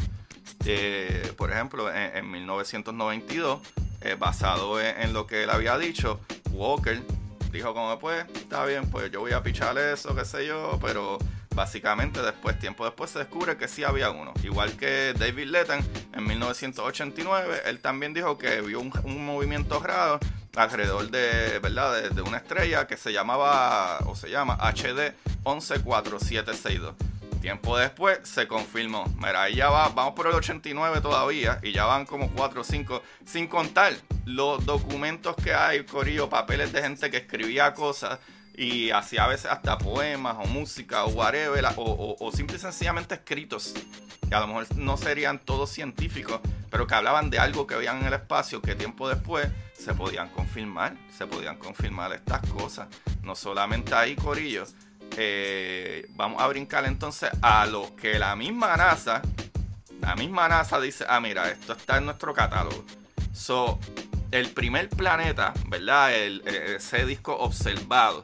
eh, 0.64 1.32
por 1.36 1.52
ejemplo, 1.52 1.92
en, 1.94 2.30
1992, 2.30 3.60
eh, 4.00 4.16
basado 4.18 4.80
en, 4.80 5.12
lo 5.12 5.26
que 5.26 5.44
él 5.44 5.50
había 5.50 5.78
dicho, 5.78 6.20
Walker 6.50 7.00
dijo 7.54 7.72
como 7.72 7.98
pues, 7.98 8.26
está 8.34 8.64
bien, 8.66 8.90
pues 8.90 9.10
yo 9.10 9.20
voy 9.20 9.32
a 9.32 9.42
pichar 9.42 9.78
eso, 9.78 10.14
qué 10.14 10.24
sé 10.24 10.46
yo, 10.46 10.78
pero 10.82 11.18
Básicamente 11.54 12.20
después, 12.20 12.58
tiempo 12.58 12.84
después, 12.84 13.10
se 13.10 13.20
descubre 13.20 13.56
que 13.56 13.68
sí 13.68 13.84
había 13.84 14.10
uno. 14.10 14.32
Igual 14.42 14.72
que 14.76 15.14
David 15.16 15.46
Letton 15.46 15.78
en 16.12 16.26
1989, 16.26 17.62
él 17.66 17.78
también 17.78 18.12
dijo 18.12 18.36
que 18.38 18.60
vio 18.60 18.80
un, 18.80 19.24
movimiento 19.24 19.78
raro 19.78 20.18
alrededor 20.56 21.10
de, 21.10 21.60
¿verdad? 21.60 22.10
De, 22.10 22.22
una 22.22 22.38
estrella 22.38 22.88
que 22.88 22.96
se 22.96 23.12
llamaba, 23.12 23.98
o 24.06 24.16
se 24.16 24.30
llama 24.30 24.58
HD 24.60 25.14
114762. 25.44 26.94
Tiempo 27.44 27.76
después 27.76 28.20
se 28.22 28.48
confirmó. 28.48 29.04
Mira, 29.18 29.42
ahí 29.42 29.56
ya 29.56 29.68
va, 29.68 29.90
vamos 29.90 30.14
por 30.14 30.26
el 30.26 30.32
89 30.32 31.02
todavía 31.02 31.60
y 31.62 31.72
ya 31.72 31.84
van 31.84 32.06
como 32.06 32.30
4 32.30 32.62
o 32.62 32.64
5, 32.64 33.02
sin 33.26 33.48
contar 33.48 33.92
los 34.24 34.64
documentos 34.64 35.36
que 35.36 35.52
hay, 35.52 35.84
corillo, 35.84 36.30
papeles 36.30 36.72
de 36.72 36.80
gente 36.80 37.10
que 37.10 37.18
escribía 37.18 37.74
cosas 37.74 38.18
y 38.56 38.90
hacía 38.92 39.24
a 39.24 39.28
veces 39.28 39.50
hasta 39.50 39.76
poemas 39.76 40.36
o 40.40 40.46
música 40.46 41.04
o 41.04 41.10
whatever, 41.10 41.66
o, 41.76 42.16
o, 42.18 42.32
simple 42.32 42.56
y 42.56 42.60
sencillamente 42.60 43.16
escritos, 43.16 43.74
que 44.26 44.34
a 44.34 44.40
lo 44.40 44.46
mejor 44.46 44.74
no 44.76 44.96
serían 44.96 45.38
todos 45.38 45.68
científicos, 45.68 46.40
pero 46.70 46.86
que 46.86 46.94
hablaban 46.94 47.28
de 47.28 47.40
algo 47.40 47.66
que 47.66 47.74
veían 47.74 48.00
en 48.00 48.06
el 48.06 48.14
espacio 48.14 48.62
que 48.62 48.74
tiempo 48.74 49.06
después 49.06 49.48
se 49.74 49.92
podían 49.92 50.30
confirmar, 50.30 50.96
se 51.14 51.26
podían 51.26 51.58
confirmar 51.58 52.14
estas 52.14 52.40
cosas. 52.48 52.88
No 53.22 53.36
solamente 53.36 53.94
ahí, 53.94 54.16
Corillo. 54.16 54.64
Eh, 55.16 56.06
vamos 56.10 56.42
a 56.42 56.48
brincar 56.48 56.84
entonces 56.86 57.30
a 57.40 57.64
lo 57.66 57.94
que 57.96 58.18
la 58.18 58.36
misma 58.36 58.76
NASA, 58.76 59.22
la 60.00 60.14
misma 60.16 60.48
NASA 60.48 60.80
dice, 60.80 61.04
ah, 61.08 61.20
mira, 61.20 61.48
esto 61.50 61.74
está 61.74 61.98
en 61.98 62.06
nuestro 62.06 62.34
catálogo. 62.34 62.84
So, 63.32 63.78
el 64.30 64.50
primer 64.50 64.88
planeta, 64.88 65.52
¿verdad? 65.68 66.14
El, 66.14 66.42
ese 66.46 67.04
disco 67.06 67.36
observado 67.36 68.22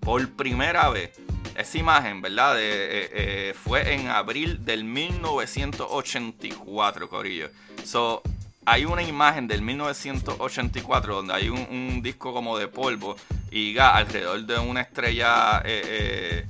por 0.00 0.28
primera 0.30 0.88
vez. 0.90 1.12
Esa 1.56 1.78
imagen, 1.78 2.20
¿verdad? 2.22 2.56
Eh, 2.58 3.08
eh, 3.12 3.54
fue 3.54 3.94
en 3.94 4.08
abril 4.08 4.64
del 4.64 4.82
1984, 4.84 7.08
Corillo. 7.08 7.50
So, 7.84 8.22
hay 8.64 8.84
una 8.84 9.02
imagen 9.02 9.48
del 9.48 9.62
1984 9.62 11.14
donde 11.14 11.34
hay 11.34 11.48
un, 11.48 12.02
disco 12.02 12.32
como 12.32 12.58
de 12.58 12.68
polvo 12.68 13.16
y 13.50 13.72
gas 13.74 13.96
alrededor 13.96 14.44
de 14.46 14.58
una 14.58 14.82
estrella, 14.82 15.62
eh, 15.64 16.46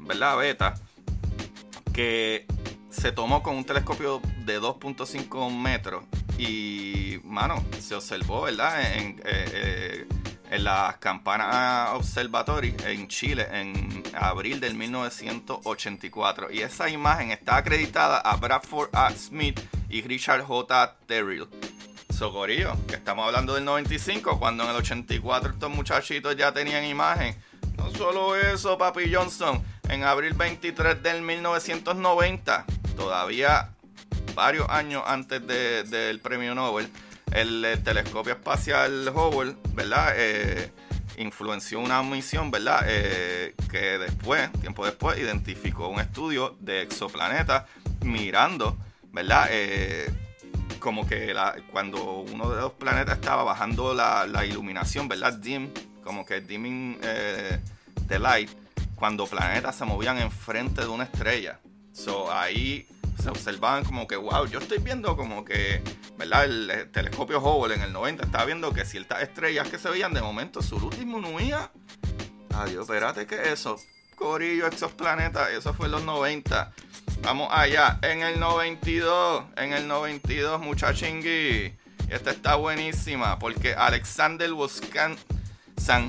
¿verdad? 0.00 0.38
Beta, 0.38 0.74
que 1.92 2.46
se 2.90 3.12
tomó 3.12 3.42
con 3.42 3.56
un 3.56 3.64
telescopio 3.64 4.20
de 4.44 4.60
2.5 4.60 5.50
metros 5.56 6.04
y, 6.38 7.18
mano, 7.24 7.64
se 7.80 7.94
observó, 7.94 8.42
¿verdad? 8.42 8.96
En, 8.96 9.20
eh, 9.24 10.06
en 10.54 10.64
las 10.64 10.98
campanas 10.98 11.90
observatory 11.94 12.76
en 12.86 13.08
Chile 13.08 13.48
en 13.50 14.04
abril 14.14 14.60
del 14.60 14.74
1984. 14.74 16.52
Y 16.52 16.60
esa 16.60 16.88
imagen 16.88 17.32
está 17.32 17.56
acreditada 17.56 18.18
a 18.18 18.36
Bradford 18.36 18.90
A. 18.92 19.10
Smith 19.10 19.60
y 19.88 20.02
Richard 20.02 20.42
J. 20.42 20.96
Terrell. 21.06 21.48
Socorillo, 22.16 22.76
que 22.86 22.94
estamos 22.94 23.26
hablando 23.26 23.56
del 23.56 23.64
95, 23.64 24.38
cuando 24.38 24.62
en 24.62 24.70
el 24.70 24.76
84 24.76 25.54
estos 25.54 25.70
muchachitos 25.70 26.36
ya 26.36 26.52
tenían 26.52 26.84
imagen. 26.84 27.34
No 27.76 27.90
solo 27.90 28.36
eso, 28.36 28.78
Papi 28.78 29.12
Johnson, 29.12 29.60
en 29.88 30.04
abril 30.04 30.34
23 30.34 31.02
del 31.02 31.22
1990, 31.22 32.64
todavía 32.96 33.70
varios 34.36 34.68
años 34.68 35.02
antes 35.04 35.44
del 35.44 36.20
premio 36.20 36.54
Nobel, 36.54 36.88
el, 37.34 37.80
telescopio 37.82 38.32
espacial 38.32 39.08
Hubble, 39.08 39.56
¿verdad? 39.74 40.14
Eh, 40.16 40.70
influenció 41.18 41.80
una 41.80 42.02
misión, 42.02 42.50
¿verdad? 42.50 42.84
Eh, 42.86 43.54
que 43.70 43.98
después, 43.98 44.50
tiempo 44.60 44.84
después, 44.84 45.18
identificó 45.18 45.88
un 45.88 46.00
estudio 46.00 46.56
de 46.60 46.82
exoplanetas 46.82 47.64
mirando, 48.02 48.78
¿verdad? 49.12 49.48
Eh, 49.50 50.12
como 50.78 51.06
que 51.06 51.34
cuando 51.72 52.20
uno 52.20 52.50
de 52.50 52.60
los 52.60 52.72
planetas 52.72 53.16
estaba 53.16 53.42
bajando 53.42 53.94
la, 53.94 54.44
iluminación, 54.46 55.08
¿verdad? 55.08 55.34
Dim, 55.34 55.70
como 56.02 56.24
que 56.24 56.40
dimming 56.40 56.98
the 58.08 58.18
light, 58.18 58.50
cuando 58.94 59.26
planetas 59.26 59.76
se 59.76 59.84
movían 59.84 60.18
enfrente 60.18 60.82
de 60.82 60.88
una 60.88 61.04
estrella. 61.04 61.58
So, 61.92 62.30
ahí 62.32 62.86
se 63.20 63.30
observaban 63.30 63.84
como 63.84 64.06
que, 64.06 64.16
wow, 64.16 64.46
yo 64.46 64.58
estoy 64.58 64.78
viendo 64.78 65.16
como 65.16 65.44
que, 65.44 65.82
¿verdad? 66.18 66.44
El, 66.44 66.90
telescopio 66.92 67.40
Hubble 67.40 67.74
en 67.74 67.82
el 67.82 67.92
90 67.92 68.24
estaba 68.24 68.44
viendo 68.44 68.72
que 68.72 68.84
ciertas 68.84 69.22
estrellas 69.22 69.68
que 69.68 69.78
se 69.78 69.88
veían 69.88 70.14
de 70.14 70.22
momento 70.22 70.62
su 70.62 70.78
luz 70.78 70.96
disminuía. 70.96 71.70
Adiós, 72.54 72.82
espérate 72.82 73.26
que 73.26 73.52
eso, 73.52 73.76
Corillo, 74.14 74.66
exoplanetas, 74.66 75.50
eso 75.50 75.74
fue 75.74 75.86
en 75.86 75.92
los 75.92 76.04
90. 76.04 76.72
Vamos 77.22 77.48
allá, 77.50 77.98
en 78.02 78.22
el 78.22 78.38
92, 78.38 79.44
en 79.56 79.72
el 79.72 79.88
92, 79.88 80.60
muchachingui. 80.60 81.74
Esta 82.08 82.30
está 82.30 82.56
buenísima 82.56 83.38
porque 83.38 83.74
Alexander 83.74 84.52
Woskan 84.52 85.16
San 85.76 86.08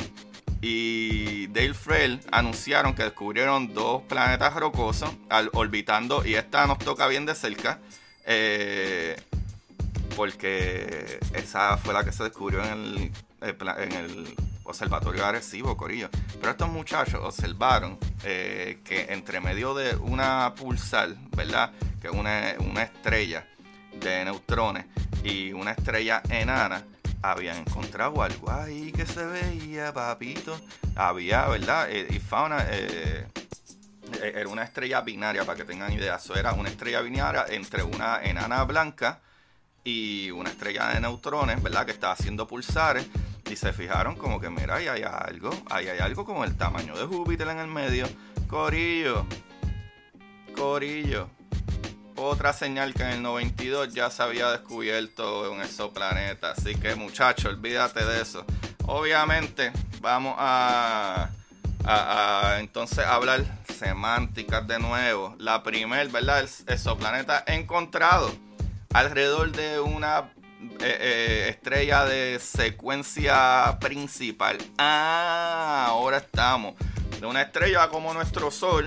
y 0.68 1.46
Dale 1.48 1.76
Frell 1.76 2.20
anunciaron 2.32 2.96
que 2.96 3.04
descubrieron 3.04 3.72
dos 3.76 4.02
planetas 4.02 4.56
rocosos 4.56 5.12
orbitando 5.54 6.26
y 6.26 6.34
esta 6.34 6.66
nos 6.66 6.80
toca 6.80 7.06
bien 7.08 7.28
de 7.28 7.36
cerca 7.36 7.78
eh, 8.26 9.16
porque 10.16 11.20
esa 11.36 11.78
fue 11.78 11.94
la 11.94 12.04
que 12.04 12.12
se 12.12 12.24
descubrió 12.24 12.64
en 12.64 12.72
el, 12.72 13.12
en 13.44 13.92
el 13.92 14.36
observatorio 14.64 15.24
agresivo 15.24 15.78
Corillo. 15.78 16.10
Pero 16.40 16.50
estos 16.50 16.70
muchachos 16.70 17.20
observaron 17.22 18.00
eh, 18.24 18.80
que 18.84 19.14
entre 19.14 19.40
medio 19.42 19.76
de 19.76 19.96
una 19.96 20.56
pulsar, 20.56 21.16
¿verdad? 21.38 21.74
Que 22.02 22.08
es 22.08 22.14
una, 22.14 22.56
una 22.58 22.82
estrella 22.82 23.46
de 24.00 24.26
neutrones 24.26 24.86
y 25.24 25.54
una 25.54 25.74
estrella 25.74 26.24
enana, 26.28 26.84
habían 27.32 27.58
encontrado 27.58 28.22
algo 28.22 28.52
ahí 28.52 28.92
que 28.92 29.06
se 29.06 29.26
veía, 29.26 29.94
papito. 29.94 30.60
Había, 30.96 31.48
¿verdad? 31.48 31.90
Eh, 31.90 32.08
y 32.10 32.20
fauna. 32.20 32.66
Eh, 32.70 33.28
eh, 34.22 34.34
era 34.36 34.48
una 34.50 34.64
estrella 34.64 35.02
binaria, 35.02 35.44
para 35.44 35.58
que 35.58 35.66
tengan 35.66 35.92
idea. 35.92 36.16
Eso 36.16 36.36
era 36.36 36.54
una 36.54 36.70
estrella 36.70 37.02
binaria 37.02 37.46
entre 37.50 37.84
una 37.84 38.24
enana 38.24 38.64
blanca 38.64 39.22
y 39.84 40.32
una 40.32 40.50
estrella 40.50 40.90
de 40.90 41.00
neutrones, 41.00 41.62
¿verdad? 41.62 41.86
Que 41.86 41.92
estaba 41.92 42.14
haciendo 42.14 42.48
pulsares. 42.48 43.08
Y 43.50 43.56
se 43.56 43.74
fijaron 43.74 44.16
como 44.16 44.40
que, 44.40 44.50
mira, 44.50 44.76
ahí 44.76 44.88
hay 44.88 45.04
algo. 45.04 45.52
Ahí 45.70 45.88
hay 45.88 46.00
algo 46.00 46.26
como 46.26 46.44
el 46.44 46.56
tamaño 46.56 46.96
de 46.98 47.06
Júpiter 47.06 47.48
en 47.48 47.60
el 47.60 47.68
medio. 47.68 48.08
Corillo. 48.48 49.26
Corillo 50.56 51.35
otra 52.16 52.54
señal 52.54 52.94
que 52.94 53.04
en 53.04 53.10
el 53.10 53.22
92 53.22 53.94
ya 53.94 54.10
se 54.10 54.24
había 54.24 54.50
descubierto 54.52 55.52
un 55.52 55.62
exoplaneta. 55.62 56.52
Así 56.52 56.76
que 56.76 56.96
muchachos, 56.96 57.46
olvídate 57.54 58.06
de 58.06 58.22
eso. 58.22 58.46
Obviamente 58.86 59.72
vamos 60.02 60.36
a, 60.38 61.30
entonces 62.60 63.06
hablar 63.06 63.44
semánticas 63.78 64.68
de 64.68 64.80
nuevo. 64.80 65.36
La 65.40 65.64
primer, 65.64 66.10
¿verdad? 66.10 66.40
El 66.40 66.50
exoplaneta 66.74 67.44
encontrado 67.48 68.32
alrededor 68.94 69.52
de 69.52 69.80
una 69.80 70.32
eh, 70.80 70.98
eh, 71.00 71.48
estrella 71.50 72.06
de 72.06 72.40
secuencia 72.40 73.78
principal. 73.80 74.58
Ah, 74.78 75.86
ahora 75.90 76.18
estamos. 76.18 76.76
De 77.20 77.26
una 77.26 77.42
estrella 77.42 77.88
como 77.90 78.14
nuestro 78.14 78.52
Sol, 78.52 78.86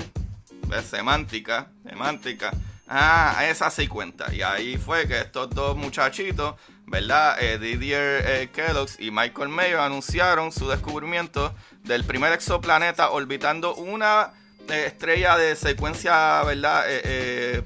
semántica, 0.83 1.69
semántica 1.89 2.53
Ah, 2.89 3.45
esa 3.49 3.71
sí 3.71 3.87
cuenta. 3.87 4.33
Y 4.33 4.41
ahí 4.41 4.79
fue 4.79 5.07
que 5.07 5.19
estos 5.19 5.51
dos 5.51 5.77
muchachitos, 5.77 6.55
¿verdad? 6.87 7.37
Eh, 7.41 7.59
Didier 7.59 8.25
eh, 8.27 8.49
Kellogg's 8.51 8.99
y 8.99 9.11
Michael 9.11 9.51
Mayer 9.51 9.79
anunciaron 9.79 10.53
su 10.53 10.69
descubrimiento 10.69 11.55
del 11.85 12.05
primer 12.05 12.33
exoplaneta 12.33 13.11
orbitando 13.11 13.75
una 13.75 14.33
eh, 14.71 14.85
estrella 14.87 15.37
de 15.37 15.55
secuencia, 15.55 16.43
¿verdad? 16.45 16.85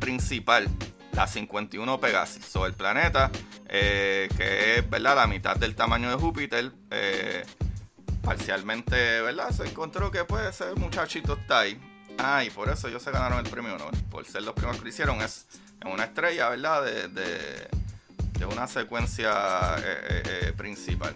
principal, 0.00 0.69
la 1.12 1.29
51 1.29 2.00
Pegasus. 2.00 2.45
So, 2.45 2.67
el 2.67 2.75
planeta, 2.75 3.31
que 3.69 4.75
es, 4.76 4.91
¿verdad? 4.91 5.14
La 5.14 5.29
mitad 5.29 5.57
del 5.57 5.76
tamaño 5.76 6.11
de 6.11 6.17
Júpiter, 6.17 6.73
parcialmente, 8.23 9.21
¿verdad? 9.21 9.50
Se 9.50 9.69
encontró 9.69 10.11
que 10.11 10.25
pues 10.25 10.47
ese 10.47 10.75
muchachito 10.75 11.35
está 11.35 11.61
ahí. 11.61 11.92
Ah, 12.19 12.45
y 12.45 12.50
por 12.50 12.69
eso 12.69 12.88
ellos 12.88 13.02
se 13.02 13.11
ganaron 13.11 13.45
el 13.45 13.50
premio 13.50 13.76
Nobel. 13.76 14.00
Por 14.11 14.25
ser 14.26 14.42
los 14.42 14.54
primeros 14.54 14.78
que 14.78 14.85
lo 14.85 14.88
hicieron. 14.88 15.21
Es 15.21 15.47
una 15.85 16.04
estrella, 16.04 16.49
¿verdad? 16.49 16.85
De, 16.85 17.09
de, 17.09 17.69
una 18.50 18.66
secuencia 18.66 19.76
eh, 19.78 19.83
eh, 19.85 20.23
eh, 20.26 20.52
principal. 20.57 21.14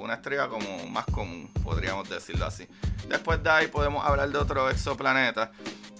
una 0.00 0.14
estrella 0.14 0.48
como 0.48 0.86
más 0.86 1.04
común, 1.04 1.50
podríamos 1.62 2.08
decirlo 2.08 2.46
así. 2.46 2.66
Después 3.08 3.42
de 3.42 3.50
ahí 3.50 3.66
podemos 3.66 4.04
hablar 4.06 4.30
de 4.30 4.38
otro 4.38 4.70
exoplaneta. 4.70 5.52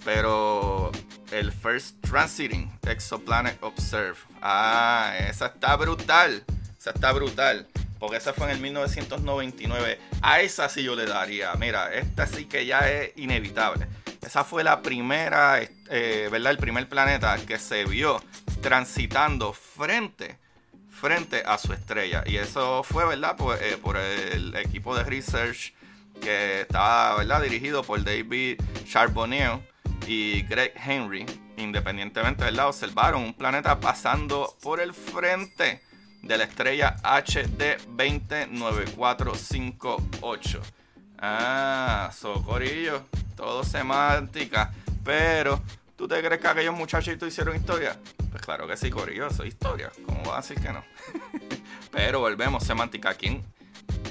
Pero 0.03 0.91
el 1.31 1.51
First 1.51 2.01
Transiting 2.01 2.71
Exoplanet 2.87 3.61
Observe. 3.63 4.17
Ah, 4.41 5.13
esa 5.29 5.47
está 5.47 5.75
brutal. 5.75 6.43
Esa 6.77 6.89
está 6.89 7.11
brutal. 7.13 7.67
Porque 7.99 8.17
esa 8.17 8.33
fue 8.33 8.47
en 8.47 8.51
el 8.53 8.59
1999. 8.59 9.99
A 10.21 10.41
esa 10.41 10.67
sí 10.67 10.83
yo 10.83 10.95
le 10.95 11.05
daría. 11.05 11.53
Mira, 11.55 11.93
esta 11.93 12.27
sí 12.27 12.45
que 12.45 12.65
ya 12.65 12.79
es 12.91 13.13
inevitable. 13.15 13.87
Esa 14.25 14.43
fue 14.43 14.63
la 14.63 14.81
primera, 14.81 15.61
eh, 15.61 16.29
¿verdad? 16.31 16.51
El 16.51 16.57
primer 16.57 16.87
planeta 16.87 17.37
que 17.45 17.59
se 17.59 17.83
vio 17.85 18.21
transitando 18.61 19.53
frente, 19.53 20.37
frente 20.89 21.43
a 21.45 21.57
su 21.57 21.73
estrella. 21.73 22.23
Y 22.25 22.37
eso 22.37 22.83
fue, 22.83 23.05
¿verdad? 23.05 23.35
Por, 23.35 23.57
eh, 23.59 23.77
el 24.31 24.55
equipo 24.55 24.95
de 24.95 25.03
research 25.03 25.73
que 26.21 26.61
estaba, 26.61 27.17
¿verdad? 27.17 27.41
Dirigido 27.41 27.83
por 27.83 28.01
David 28.03 28.61
Charbonneau 28.85 29.61
y 30.07 30.43
Greg 30.43 30.73
Henry. 30.75 31.25
Independientemente, 31.57 32.43
¿verdad? 32.43 32.69
Observaron 32.69 33.23
un 33.23 33.33
planeta 33.33 33.79
pasando 33.79 34.55
por 34.61 34.79
el 34.79 34.93
frente 34.93 35.81
de 36.21 36.37
la 36.37 36.43
estrella 36.45 36.95
HD 37.03 37.77
209458. 37.87 40.61
Ah, 41.25 42.11
socorillo 42.13 43.05
todo 43.37 43.63
semántica, 43.63 44.73
pero 45.05 45.61
¿tú 45.95 46.05
te 46.05 46.21
crees 46.21 46.41
que 46.41 46.47
aquellos 46.49 46.75
muchachitos 46.75 47.29
hicieron 47.29 47.55
historia? 47.55 47.97
Pues 48.29 48.41
claro 48.41 48.67
que 48.67 48.75
sí, 48.75 48.89
Corillo, 48.89 49.27
eso 49.27 49.45
historia. 49.45 49.89
¿Cómo 50.05 50.21
va 50.25 50.39
a 50.39 50.41
decir 50.41 50.59
que 50.59 50.73
no? 50.73 50.83
pero 51.91 52.19
volvemos, 52.19 52.65
semántica. 52.65 53.13
quién 53.13 53.41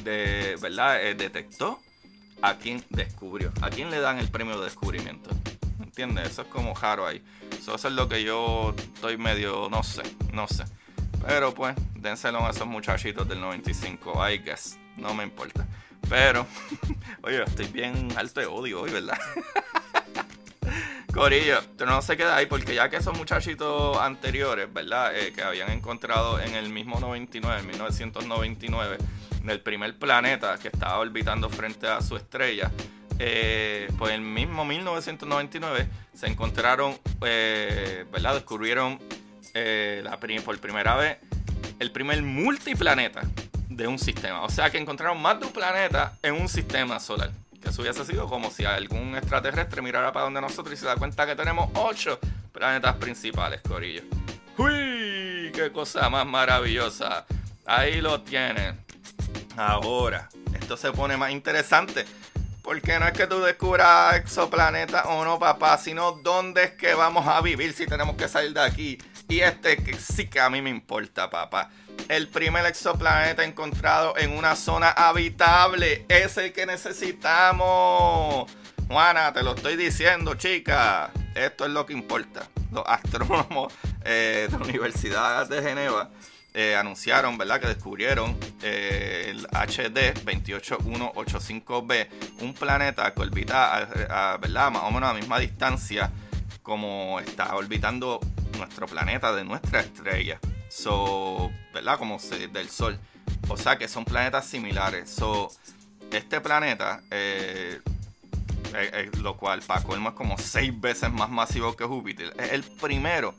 de 0.04 0.57
verdad 0.62 1.04
eh, 1.04 1.14
detectó? 1.14 1.81
¿A 2.40 2.54
quién 2.54 2.83
descubrió? 2.88 3.52
¿A 3.61 3.69
quién 3.69 3.90
le 3.90 4.00
dan 4.00 4.19
el 4.19 4.31
premio 4.31 4.59
de 4.59 4.64
descubrimiento? 4.64 5.28
¿Entiendes? 5.83 6.31
Eso 6.31 6.42
es 6.42 6.49
como 6.49 6.75
jaro 6.75 7.07
ahí. 7.07 7.23
Eso, 7.59 7.75
es 7.75 7.85
lo 7.85 8.09
que 8.09 8.25
yo 8.25 8.75
estoy 8.95 9.19
medio, 9.19 9.69
no 9.71 9.83
sé, 9.83 10.02
no 10.33 10.49
sé. 10.49 10.64
Pero 11.26 11.52
pues, 11.52 11.76
dénselo 11.95 12.47
a 12.47 12.52
esos 12.52 12.66
muchachitos 12.66 13.28
del 13.28 13.38
95, 13.38 14.31
I 14.31 14.38
guess. 14.38 14.78
No 14.97 15.12
me 15.12 15.25
importa. 15.25 15.66
Pero, 16.09 16.47
oye, 17.23 17.42
estoy 17.42 17.66
bien 17.66 18.09
alto 18.16 18.40
de 18.40 18.47
odio 18.47 18.82
hoy, 18.82 18.90
¿verdad? 18.90 19.18
Corillo, 21.12 21.61
no 21.87 22.00
se 22.00 22.16
queda 22.16 22.37
ahí 22.37 22.47
porque 22.47 22.75
ya 22.75 22.88
que 22.88 22.97
esos 22.97 23.16
muchachitos 23.16 23.99
anteriores, 23.99 24.73
¿verdad? 24.73 25.14
Eh, 25.14 25.32
que 25.35 25.42
habían 25.42 25.71
encontrado 25.71 26.40
en 26.40 26.54
el 26.54 26.71
mismo 26.71 26.99
99, 27.00 27.61
en 27.61 27.66
1999, 27.66 28.97
en 29.42 29.50
el 29.50 29.61
primer 29.61 29.99
planeta 29.99 30.59
que 30.59 30.68
estaba 30.68 30.99
orbitando 30.99 31.50
frente 31.50 31.87
a 31.87 32.00
su 32.00 32.16
estrella, 32.16 32.71
eh, 33.18 33.88
pues 33.99 34.14
en 34.14 34.23
el 34.23 34.26
mismo 34.26 34.64
1999 34.64 35.87
se 36.14 36.28
encontraron, 36.28 36.99
eh, 37.26 38.06
¿verdad? 38.11 38.35
Descubrieron 38.35 38.99
la 39.54 40.18
por 40.18 40.59
primera 40.61 40.97
vez 40.97 41.18
el 41.78 41.90
primer 41.90 42.23
multiplaneta 42.23 43.23
de 43.76 43.86
un 43.86 43.98
sistema. 43.98 44.42
O 44.42 44.50
sea 44.50 44.70
que 44.70 44.78
encontraron 44.78 45.20
más 45.20 45.38
de 45.40 45.46
un 45.46 45.52
planeta 45.52 46.16
en 46.22 46.34
un 46.34 46.48
sistema 46.48 47.00
solar. 47.00 47.30
Que 47.60 47.68
eso 47.70 47.82
hubiese 47.82 48.04
sido 48.04 48.28
como 48.28 48.50
si 48.50 48.64
algún 48.64 49.16
extraterrestre 49.16 49.82
mirara 49.82 50.12
para 50.12 50.24
donde 50.24 50.40
nosotros 50.40 50.74
y 50.74 50.76
se 50.76 50.86
da 50.86 50.96
cuenta 50.96 51.26
que 51.26 51.36
tenemos 51.36 51.70
ocho 51.74 52.18
planetas 52.52 52.96
principales, 52.96 53.60
Corillo. 53.66 54.02
¡Uy! 54.58 55.52
¡Qué 55.54 55.70
cosa 55.72 56.08
más 56.10 56.26
maravillosa! 56.26 57.24
Ahí 57.64 58.00
lo 58.00 58.20
tienen. 58.22 58.84
Ahora, 59.56 60.28
esto 60.54 60.76
se 60.76 60.92
pone 60.92 61.16
más 61.16 61.30
interesante. 61.30 62.04
Porque 62.62 62.98
no 62.98 63.06
es 63.06 63.12
que 63.12 63.26
tú 63.26 63.40
descubras 63.40 64.14
exoplaneta 64.16 65.02
o 65.08 65.24
no, 65.24 65.38
papá, 65.38 65.76
sino 65.78 66.12
dónde 66.12 66.64
es 66.64 66.70
que 66.72 66.94
vamos 66.94 67.26
a 67.26 67.40
vivir 67.40 67.72
si 67.72 67.86
tenemos 67.86 68.16
que 68.16 68.28
salir 68.28 68.52
de 68.52 68.60
aquí. 68.60 68.98
Y 69.32 69.40
este 69.40 69.78
que 69.78 69.94
sí 69.98 70.26
que 70.26 70.40
a 70.40 70.50
mí 70.50 70.60
me 70.60 70.68
importa, 70.68 71.30
papá. 71.30 71.70
El 72.06 72.28
primer 72.28 72.66
exoplaneta 72.66 73.42
encontrado 73.42 74.12
en 74.18 74.36
una 74.36 74.54
zona 74.54 74.90
habitable 74.90 76.04
es 76.06 76.36
el 76.36 76.52
que 76.52 76.66
necesitamos. 76.66 78.52
Juana, 78.88 79.32
te 79.32 79.42
lo 79.42 79.54
estoy 79.54 79.76
diciendo, 79.76 80.34
chica. 80.34 81.10
Esto 81.34 81.64
es 81.64 81.70
lo 81.70 81.86
que 81.86 81.94
importa. 81.94 82.46
Los 82.72 82.84
astrónomos 82.86 83.72
eh, 84.04 84.48
de 84.50 84.58
la 84.58 84.64
Universidad 84.64 85.48
de 85.48 85.62
Geneva 85.62 86.10
eh, 86.52 86.76
anunciaron, 86.76 87.38
¿verdad?, 87.38 87.58
que 87.58 87.68
descubrieron 87.68 88.36
eh, 88.62 89.28
el 89.30 89.46
HD 89.46 90.12
28185b, 90.26 92.08
un 92.42 92.52
planeta 92.52 93.14
que 93.14 93.22
orbita, 93.22 93.78
a, 93.78 94.36
¿verdad?, 94.36 94.70
más 94.70 94.82
o 94.82 94.90
menos 94.90 95.08
a 95.08 95.14
la 95.14 95.18
misma 95.18 95.38
distancia 95.38 96.10
como 96.62 97.18
está 97.18 97.56
orbitando 97.56 98.20
nuestro 98.62 98.87
planeta 98.87 99.35
de 99.35 99.45
nuestra 99.45 99.81
estrella. 99.81 100.38
So, 100.69 101.50
¿verdad? 101.75 101.99
Como 101.99 102.19
del 102.52 102.71
Sol. 102.71 102.99
O 103.49 103.57
sea 103.57 103.76
que 103.76 103.88
son 103.88 104.04
planetas 104.04 104.47
similares. 104.47 105.11
So, 105.11 105.50
este 106.11 106.40
planeta, 106.40 107.00
eh, 107.11 107.81
lo 109.21 109.37
cual 109.37 109.62
para 109.62 109.83
colmo 109.83 110.11
es 110.11 110.14
como 110.14 110.38
seis 110.38 110.78
veces 110.81 111.11
más 111.11 111.28
masivo 111.28 111.75
que 111.76 111.85
Júpiter, 111.85 112.33
es 112.38 112.52
el 112.52 112.62
primero 112.62 113.35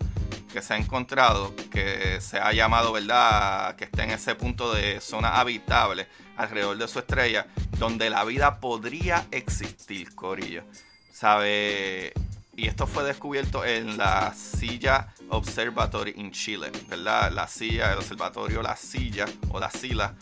que 0.51 0.61
se 0.61 0.73
ha 0.73 0.77
encontrado, 0.77 1.55
que 1.71 2.19
se 2.21 2.37
ha 2.37 2.51
llamado, 2.53 2.91
¿verdad?, 2.91 3.75
que 3.75 3.85
está 3.85 4.03
en 4.03 4.11
ese 4.11 4.35
punto 4.35 4.73
de 4.73 5.01
zona 5.01 5.39
habitable 5.39 6.07
alrededor 6.37 6.77
de 6.77 6.87
su 6.87 6.99
estrella, 6.99 7.47
donde 7.79 8.09
la 8.09 8.23
vida 8.23 8.59
podría 8.59 9.25
existir, 9.31 10.13
Corillo. 10.13 10.63
¿Sabe? 11.11 12.13
Y 12.55 12.67
esto 12.67 12.85
fue 12.85 13.03
descubierto 13.03 13.65
en 13.65 13.97
la 13.97 14.33
Silla 14.33 15.13
Observatory 15.29 16.13
en 16.17 16.31
Chile, 16.31 16.71
¿verdad? 16.87 17.31
La 17.31 17.47
silla, 17.47 17.93
el 17.93 17.97
observatorio 17.97 18.61
La 18.61 18.75
Silla 18.75 19.25
o 19.49 19.59
La 19.59 19.71
Sila 19.71 20.13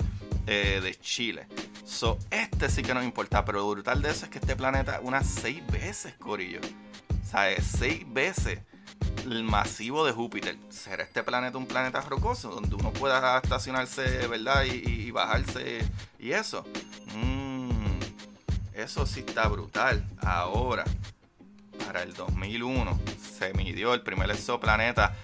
eh, 0.48 0.80
de 0.82 0.96
Chile. 0.96 1.48
So, 1.86 2.18
este 2.30 2.70
sí 2.70 2.84
que 2.84 2.94
nos 2.94 3.04
importa, 3.04 3.44
pero 3.44 3.60
lo 3.60 3.70
brutal 3.70 4.02
de 4.02 4.12
eso 4.12 4.26
es 4.26 4.32
que 4.32 4.40
este 4.40 4.56
planeta 4.56 5.02
unas 5.04 5.28
seis 5.28 5.62
veces, 5.68 6.14
Corillo. 6.16 6.62
O 7.22 7.30
sea, 7.30 7.54
seis 7.62 8.06
veces 8.12 8.60
el 9.26 9.44
masivo 9.44 10.06
de 10.06 10.12
Júpiter. 10.12 10.58
¿Será 10.70 11.04
este 11.04 11.24
planeta 11.24 11.58
un 11.58 11.68
planeta 11.68 12.02
rocoso 12.02 12.50
donde 12.50 12.76
uno 12.76 12.92
pueda 12.92 13.38
estacionarse, 13.38 14.28
¿verdad? 14.28 14.64
Y, 14.66 15.12
bajarse 15.12 15.86
y 16.20 16.32
eso. 16.32 16.66
Mm, 17.16 18.00
eso 18.74 19.06
sí 19.06 19.20
está 19.20 19.48
brutal. 19.48 20.06
Ahora, 20.22 20.86
para 21.86 22.04
el 22.04 22.14
2001 22.14 23.00
se 23.40 23.54
midió 23.54 23.94
el 23.94 24.02
primer 24.02 24.30
exoplaneta 24.32 25.16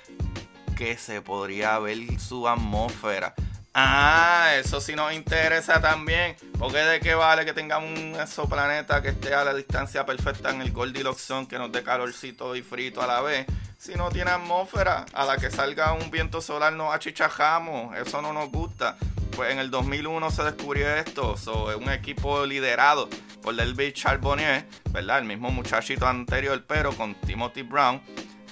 que 0.76 0.98
se 0.98 1.22
podría 1.22 1.80
ver 1.80 1.98
su 2.20 2.48
atmósfera. 2.48 3.34
Ah, 3.74 4.54
eso 4.56 4.82
sí 4.82 4.96
nos 4.96 5.14
interesa 5.14 5.80
también. 5.80 6.36
Porque 6.58 6.80
de 6.80 7.00
qué 7.00 7.14
vale 7.14 7.46
que 7.46 7.54
tengamos 7.54 7.92
un 7.92 8.16
exoplaneta 8.20 9.02
que 9.02 9.10
esté 9.10 9.34
a 9.36 9.44
la 9.44 9.54
distancia 9.54 10.06
perfecta 10.06 10.50
en 10.50 10.62
el 10.62 10.72
Goldilocks 10.72 11.22
Zone, 11.22 11.48
que 11.48 11.60
nos 11.60 11.72
dé 11.72 11.84
calorcito 11.84 12.56
y 12.56 12.64
frito 12.64 13.02
a 13.02 13.08
la 13.08 13.22
vez. 13.22 13.46
Si 13.78 13.94
no 13.94 14.10
tiene 14.10 14.32
atmósfera, 14.32 15.06
a 15.14 15.26
la 15.26 15.38
que 15.38 15.52
salga 15.52 15.94
un 15.94 16.10
viento 16.10 16.42
solar 16.42 16.74
nos 16.74 16.94
achichajamos. 16.94 17.96
Eso 17.98 18.22
no 18.22 18.34
nos 18.34 18.50
gusta. 18.50 18.98
Pues 19.36 19.52
en 19.52 19.60
el 19.60 19.70
2001 19.70 20.32
se 20.32 20.44
descubrió 20.44 20.90
esto. 20.96 21.36
es 21.36 21.76
un 21.76 21.92
equipo 21.92 22.48
liderado 22.48 23.10
por 23.48 23.94
Charbonnier, 23.94 24.68
¿verdad? 24.92 25.20
El 25.20 25.24
mismo 25.24 25.50
muchachito 25.50 26.06
anterior, 26.06 26.66
pero 26.68 26.92
con 26.92 27.16
Timothy 27.16 27.62
Brown. 27.62 28.02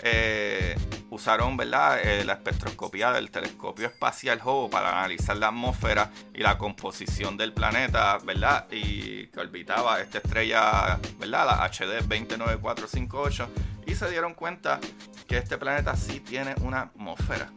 Eh, 0.01 0.73
usaron 1.09 1.57
¿verdad? 1.57 1.99
Eh, 2.01 2.23
la 2.23 2.33
espectroscopía 2.33 3.11
del 3.11 3.29
telescopio 3.29 3.87
espacial 3.87 4.39
Hubble 4.41 4.69
para 4.69 4.99
analizar 4.99 5.35
la 5.35 5.47
atmósfera 5.47 6.11
y 6.33 6.41
la 6.41 6.57
composición 6.57 7.35
del 7.35 7.51
planeta, 7.51 8.19
¿verdad? 8.19 8.67
Y 8.71 9.27
que 9.27 9.39
orbitaba 9.41 9.99
esta 9.99 10.19
estrella, 10.19 10.97
¿verdad? 11.19 11.45
La 11.45 11.65
HD 11.65 12.01
209458 12.07 13.49
y 13.87 13.95
se 13.95 14.09
dieron 14.09 14.33
cuenta 14.33 14.79
que 15.27 15.37
este 15.37 15.57
planeta 15.57 15.97
sí 15.97 16.21
tiene 16.21 16.55
una 16.61 16.83
atmósfera. 16.83 17.49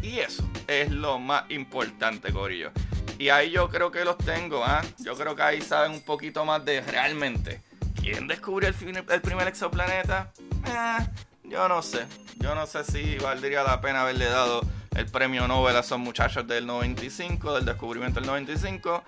Y 0.00 0.20
eso 0.20 0.48
es 0.66 0.90
lo 0.90 1.18
más 1.18 1.50
importante, 1.50 2.32
Corillo. 2.32 2.70
Y 3.18 3.30
ahí 3.30 3.50
yo 3.50 3.68
creo 3.68 3.90
que 3.90 4.04
los 4.04 4.16
tengo, 4.18 4.64
¿ah? 4.64 4.80
Yo 4.98 5.16
creo 5.16 5.34
que 5.34 5.42
ahí 5.42 5.60
saben 5.60 5.92
un 5.92 6.02
poquito 6.02 6.44
más 6.44 6.64
de 6.64 6.80
realmente 6.80 7.60
quién 8.00 8.28
descubrió 8.28 8.68
el, 8.68 9.20
primer 9.20 9.48
exoplaneta. 9.48 10.32
Eh, 10.66 11.06
yo 11.42 11.68
no 11.68 11.82
sé. 11.82 12.06
Yo 12.36 12.54
no 12.54 12.66
sé 12.66 12.84
si 12.84 13.18
valdría 13.18 13.64
la 13.64 13.80
pena 13.80 14.02
haberle 14.02 14.26
dado 14.26 14.62
el 14.94 15.06
premio 15.06 15.48
Nobel 15.48 15.76
a 15.76 15.80
esos 15.80 15.98
muchachos 15.98 16.46
del 16.46 16.66
95, 16.66 17.54
del 17.54 17.64
descubrimiento 17.64 18.20
del 18.20 18.28
95. 18.28 19.02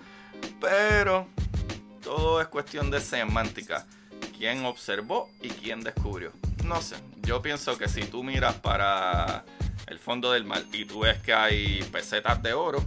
Pero 0.59 1.27
todo 2.03 2.41
es 2.41 2.47
cuestión 2.47 2.91
de 2.91 2.99
semántica. 2.99 3.85
¿Quién 4.37 4.65
observó 4.65 5.29
y 5.41 5.49
quién 5.49 5.81
descubrió? 5.81 6.33
No 6.65 6.81
sé. 6.81 6.97
Yo 7.21 7.41
pienso 7.41 7.77
que 7.77 7.87
si 7.87 8.01
tú 8.01 8.23
miras 8.23 8.55
para 8.55 9.45
el 9.87 9.99
fondo 9.99 10.33
del 10.33 10.43
mar 10.43 10.63
y 10.73 10.83
tú 10.83 11.01
ves 11.01 11.19
que 11.19 11.33
hay 11.33 11.81
pesetas 11.91 12.41
de 12.43 12.53
oro, 12.53 12.83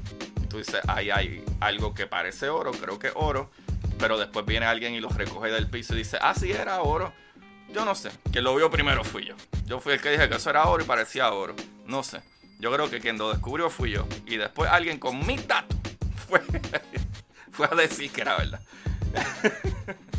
tú 0.55 0.59
dices, 0.59 0.81
ahí 0.87 1.11
hay 1.11 1.45
algo 1.59 1.95
que 1.95 2.07
parece 2.07 2.49
oro, 2.49 2.71
creo 2.71 2.97
que 2.97 3.11
oro, 3.17 3.51
pero 3.99 4.17
después 4.17 4.47
viene 4.47 4.67
alguien 4.67 4.95
y 4.95 5.01
lo 5.01 5.09
recoge 5.09 5.51
del 5.51 5.69
piso 5.69 5.95
y 5.95 5.99
dice, 5.99 6.17
ah, 6.21 6.33
sí, 6.33 6.53
era 6.53 6.81
oro. 6.81 7.13
Yo 7.73 7.85
no 7.85 7.97
sé, 7.97 8.13
quien 8.31 8.45
lo 8.45 8.55
vio 8.55 8.71
primero 8.71 9.03
fui 9.03 9.25
yo. 9.25 9.35
Yo 9.67 9.81
fui 9.81 9.95
el 9.95 10.01
que 10.01 10.13
dije 10.13 10.29
que 10.29 10.37
eso 10.37 10.51
era 10.51 10.67
oro 10.67 10.85
y 10.85 10.87
parecía 10.87 11.33
oro. 11.33 11.57
No 11.87 12.05
sé. 12.05 12.23
Yo 12.61 12.73
creo 12.73 12.89
que 12.89 13.01
quien 13.01 13.19
lo 13.19 13.33
descubrió 13.33 13.69
fui 13.69 13.91
yo. 13.91 14.07
Y 14.27 14.37
después 14.37 14.71
alguien 14.71 15.01
con 15.01 15.27
mi 15.27 15.39
datos 15.39 15.77
fue, 16.29 16.41
fue 17.51 17.67
a 17.67 17.75
decir 17.75 18.13
que 18.13 18.21
era 18.21 18.37
verdad. 18.37 18.61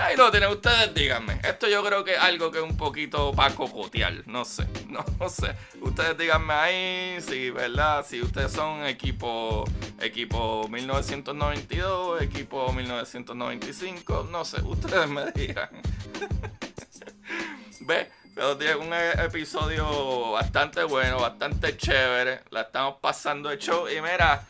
Ahí 0.00 0.16
lo 0.16 0.30
tienen, 0.30 0.50
ustedes 0.50 0.94
díganme. 0.94 1.38
Esto 1.42 1.68
yo 1.68 1.84
creo 1.84 2.02
que 2.02 2.14
es 2.14 2.18
algo 2.18 2.50
que 2.50 2.58
es 2.58 2.64
un 2.64 2.76
poquito 2.76 3.32
para 3.32 3.54
cocotear. 3.54 4.26
No 4.26 4.46
sé, 4.46 4.66
no, 4.88 5.04
sé. 5.28 5.54
Ustedes 5.82 6.16
díganme 6.16 6.54
ahí 6.54 7.20
si, 7.20 7.50
¿verdad? 7.50 8.04
Si 8.08 8.22
ustedes 8.22 8.50
son 8.50 8.86
equipo, 8.86 9.64
equipo 10.00 10.66
1992, 10.68 12.22
equipo 12.22 12.72
1995, 12.72 14.28
no 14.30 14.44
sé, 14.44 14.62
ustedes 14.62 15.06
me 15.06 15.30
digan. 15.32 15.68
Ve, 17.80 18.10
pero 18.34 18.56
tiene 18.56 18.76
un 18.76 18.94
episodio 18.94 20.32
bastante 20.32 20.82
bueno, 20.84 21.20
bastante 21.20 21.76
chévere. 21.76 22.40
La 22.50 22.62
estamos 22.62 22.96
pasando 23.02 23.50
de 23.50 23.58
show. 23.58 23.86
Y 23.86 24.00
mira, 24.00 24.46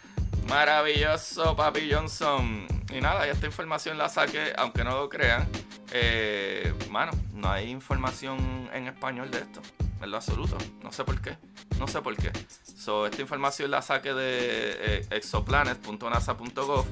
maravilloso, 0.47 1.57
Papi 1.57 1.91
Johnson 1.93 2.80
y 2.93 3.01
nada, 3.01 3.27
esta 3.27 3.47
información 3.47 3.99
la 3.99 4.09
saqué, 4.09 4.53
aunque 4.57 4.85
no 4.85 4.91
lo 4.91 5.09
crean. 5.09 5.49
Eh, 5.93 6.73
mano, 6.91 7.13
no 7.35 7.51
hay 7.51 7.71
información 7.71 8.71
en 8.73 8.87
español 8.87 9.31
de 9.31 9.39
esto, 9.39 9.61
en 10.01 10.11
lo 10.11 10.17
absoluto. 10.17 10.57
No 10.83 10.93
sé 10.93 11.05
por 11.05 11.21
qué. 11.21 11.37
No 11.79 11.87
sé 11.87 12.03
por 12.03 12.17
qué. 12.17 12.33
So, 12.77 13.07
esta 13.07 13.23
información 13.23 13.71
la 13.71 13.83
saqué 13.83 14.13
de 14.13 14.99
eh, 15.01 15.07
exoplanet.nasa.gov, 15.11 16.87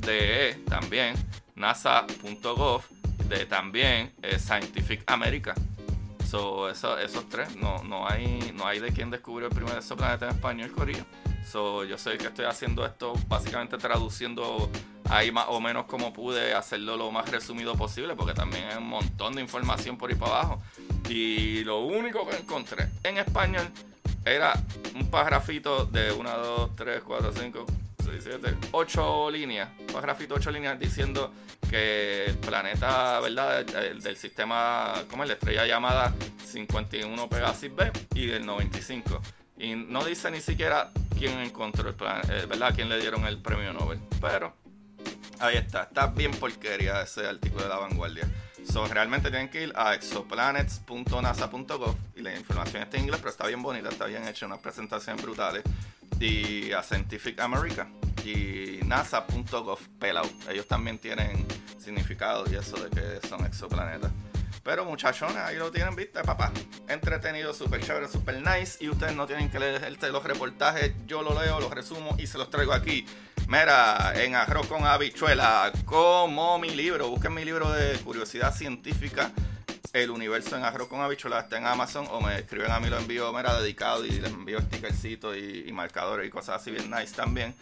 de 0.00 0.50
e 0.50 0.54
también, 0.54 1.14
nasa.gov, 1.54 2.82
de 3.28 3.46
también 3.46 4.12
eh, 4.22 4.38
Scientific 4.38 5.02
America. 5.06 5.54
So, 6.28 6.68
esos 6.68 7.28
tres, 7.28 7.54
no, 7.56 7.84
no, 7.84 8.08
hay, 8.08 8.52
no 8.54 8.66
hay 8.66 8.80
de 8.80 8.92
quien 8.92 9.10
descubrió 9.10 9.48
el 9.48 9.54
primer 9.54 9.76
exoplaneta 9.76 10.26
en 10.26 10.34
español, 10.34 10.72
Corillo. 10.72 11.04
So, 11.46 11.84
yo 11.84 11.96
sé 11.96 12.18
que 12.18 12.26
estoy 12.26 12.46
haciendo 12.46 12.84
esto 12.84 13.14
básicamente 13.28 13.78
traduciendo 13.78 14.70
ahí 15.10 15.30
más 15.30 15.46
o 15.48 15.60
menos 15.60 15.86
como 15.86 16.12
pude 16.12 16.54
hacerlo 16.54 16.96
lo 16.96 17.10
más 17.10 17.30
resumido 17.30 17.74
posible, 17.74 18.14
porque 18.14 18.34
también 18.34 18.64
hay 18.64 18.78
un 18.78 18.88
montón 18.88 19.34
de 19.34 19.42
información 19.42 19.96
por 19.96 20.10
ahí 20.10 20.16
para 20.16 20.32
abajo. 20.32 20.62
Y 21.08 21.64
lo 21.64 21.80
único 21.80 22.26
que 22.28 22.36
encontré 22.36 22.88
en 23.02 23.18
español 23.18 23.68
era 24.24 24.54
un 24.94 25.10
pagrafito 25.10 25.84
de 25.84 26.12
1, 26.12 26.38
2, 26.38 26.76
3, 26.76 27.02
4, 27.04 27.32
5, 27.38 27.66
6, 28.04 28.20
7, 28.22 28.56
8 28.72 29.30
líneas. 29.30 29.68
Pagrafito, 29.92 30.34
8 30.34 30.50
líneas 30.50 30.78
diciendo 30.78 31.32
que 31.68 32.26
el 32.26 32.38
planeta, 32.38 33.20
¿verdad? 33.20 33.64
Del, 33.64 34.16
sistema, 34.16 34.94
como 35.10 35.24
es 35.24 35.28
la 35.28 35.34
estrella 35.34 35.66
llamada 35.66 36.14
51 36.46 37.28
Pegasus 37.28 37.74
B 37.74 37.90
y 38.14 38.26
del 38.26 38.46
95. 38.46 39.20
Y 39.58 39.74
no 39.74 40.04
dice 40.04 40.30
ni 40.30 40.40
siquiera 40.40 40.90
quién 41.18 41.38
encontró 41.40 41.88
el 41.88 41.94
plan, 41.94 42.22
eh, 42.30 42.46
¿verdad? 42.48 42.72
¿Quién 42.74 42.88
le 42.88 42.98
dieron 42.98 43.26
el 43.26 43.38
premio 43.38 43.72
Nobel? 43.72 44.00
Pero 44.20 44.54
ahí 45.40 45.56
está, 45.56 45.84
está 45.84 46.08
bien 46.08 46.32
porquería 46.32 47.00
ese 47.02 47.26
artículo 47.26 47.62
de 47.64 47.68
la 47.68 47.76
vanguardia. 47.76 48.28
So, 48.70 48.86
realmente 48.86 49.30
tienen 49.30 49.50
que 49.50 49.64
ir 49.64 49.72
a 49.76 49.94
exoplanets.nasa.gov 49.94 51.96
y 52.16 52.22
la 52.22 52.34
información 52.34 52.82
está 52.82 52.96
en 52.96 53.04
inglés, 53.04 53.20
pero 53.20 53.30
está 53.30 53.46
bien 53.46 53.62
bonita, 53.62 53.90
está 53.90 54.06
bien 54.06 54.26
hecha, 54.26 54.46
unas 54.46 54.60
presentaciones 54.60 55.22
brutales. 55.22 55.62
Y 56.18 56.72
a 56.72 56.82
Scientific 56.82 57.38
America 57.40 57.86
y 58.24 58.80
nasa.gov, 58.84 59.78
pelado. 59.98 60.30
Ellos 60.48 60.66
también 60.66 60.98
tienen 60.98 61.46
significado 61.78 62.44
y 62.50 62.54
eso 62.54 62.76
de 62.76 62.88
que 62.90 63.20
son 63.28 63.44
exoplanetas. 63.44 64.10
Pero 64.62 64.86
muchachones, 64.86 65.36
ahí 65.36 65.56
lo 65.56 65.70
tienen, 65.70 65.94
viste, 65.94 66.22
papá. 66.22 66.50
Entretenido, 66.88 67.52
súper 67.52 67.84
chévere, 67.84 68.08
súper 68.08 68.40
nice. 68.40 68.82
Y 68.82 68.88
ustedes 68.88 69.14
no 69.14 69.26
tienen 69.26 69.50
que 69.50 69.58
leer 69.58 69.98
los 70.10 70.24
reportajes. 70.24 70.94
Yo 71.06 71.22
lo 71.22 71.38
leo, 71.38 71.60
los 71.60 71.70
resumo 71.70 72.16
y 72.18 72.26
se 72.26 72.38
los 72.38 72.48
traigo 72.48 72.72
aquí. 72.72 73.04
Mira, 73.48 74.12
en 74.16 74.34
arroz 74.34 74.66
con 74.66 74.84
habichuela, 74.86 75.70
como 75.84 76.58
mi 76.58 76.70
libro. 76.70 77.08
Busquen 77.08 77.34
mi 77.34 77.44
libro 77.44 77.70
de 77.70 77.98
curiosidad 77.98 78.54
científica. 78.54 79.30
El 79.92 80.10
universo 80.10 80.56
en 80.56 80.64
arroz 80.64 80.88
con 80.88 81.00
habichuela 81.00 81.40
está 81.40 81.58
en 81.58 81.66
Amazon 81.66 82.06
o 82.10 82.20
me 82.20 82.38
escriben 82.38 82.70
a 82.70 82.80
mí, 82.80 82.88
lo 82.88 82.98
envío, 82.98 83.32
mira, 83.32 83.60
dedicado 83.60 84.04
y 84.04 84.10
les 84.10 84.32
envío 84.32 84.60
stickercitos 84.60 85.36
y, 85.36 85.64
y 85.68 85.72
marcadores 85.72 86.26
y 86.26 86.30
cosas 86.30 86.60
así 86.60 86.70
bien 86.70 86.90
nice 86.90 87.14
también. 87.14 87.54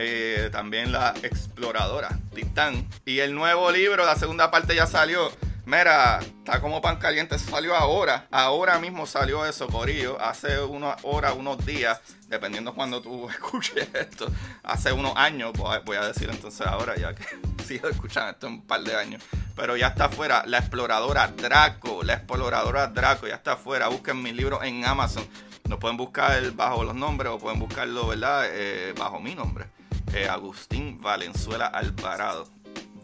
Eh, 0.00 0.48
también 0.52 0.92
la 0.92 1.12
exploradora 1.22 2.18
Titán. 2.34 2.88
Y 3.04 3.18
el 3.18 3.34
nuevo 3.34 3.70
libro, 3.70 4.04
la 4.06 4.16
segunda 4.16 4.50
parte 4.50 4.74
ya 4.74 4.86
salió. 4.86 5.30
Mira, 5.68 6.20
está 6.20 6.62
como 6.62 6.80
pan 6.80 6.96
caliente, 6.96 7.38
salió 7.38 7.76
ahora. 7.76 8.26
Ahora 8.30 8.78
mismo 8.78 9.04
salió 9.04 9.44
eso, 9.44 9.66
Corillo. 9.66 10.18
Hace 10.18 10.58
unas 10.62 10.96
horas, 11.02 11.34
unos 11.36 11.62
días, 11.66 12.00
dependiendo 12.26 12.72
cuando 12.72 13.02
tú 13.02 13.28
escuches 13.28 13.86
esto. 13.92 14.32
Hace 14.62 14.92
unos 14.92 15.14
años, 15.14 15.52
voy 15.84 15.96
a 15.98 16.06
decir 16.06 16.30
entonces 16.30 16.66
ahora, 16.66 16.96
ya 16.96 17.14
que 17.14 17.22
sigo 17.66 17.86
escuchando 17.88 18.30
esto 18.30 18.46
un 18.46 18.62
par 18.62 18.80
de 18.80 18.96
años. 18.96 19.22
Pero 19.54 19.76
ya 19.76 19.88
está 19.88 20.06
afuera, 20.06 20.42
la 20.46 20.56
exploradora 20.56 21.28
Draco. 21.28 22.02
La 22.02 22.14
exploradora 22.14 22.86
Draco 22.86 23.26
ya 23.28 23.34
está 23.34 23.52
afuera. 23.52 23.88
Busquen 23.88 24.22
mi 24.22 24.32
libro 24.32 24.62
en 24.62 24.86
Amazon. 24.86 25.28
Lo 25.68 25.78
pueden 25.78 25.98
buscar 25.98 26.50
bajo 26.52 26.82
los 26.82 26.94
nombres 26.94 27.30
o 27.30 27.38
pueden 27.38 27.58
buscarlo, 27.58 28.06
¿verdad? 28.06 28.46
Eh, 28.50 28.94
bajo 28.96 29.20
mi 29.20 29.34
nombre. 29.34 29.66
Eh, 30.14 30.26
Agustín 30.26 30.98
Valenzuela 31.02 31.66
Alvarado. 31.66 32.48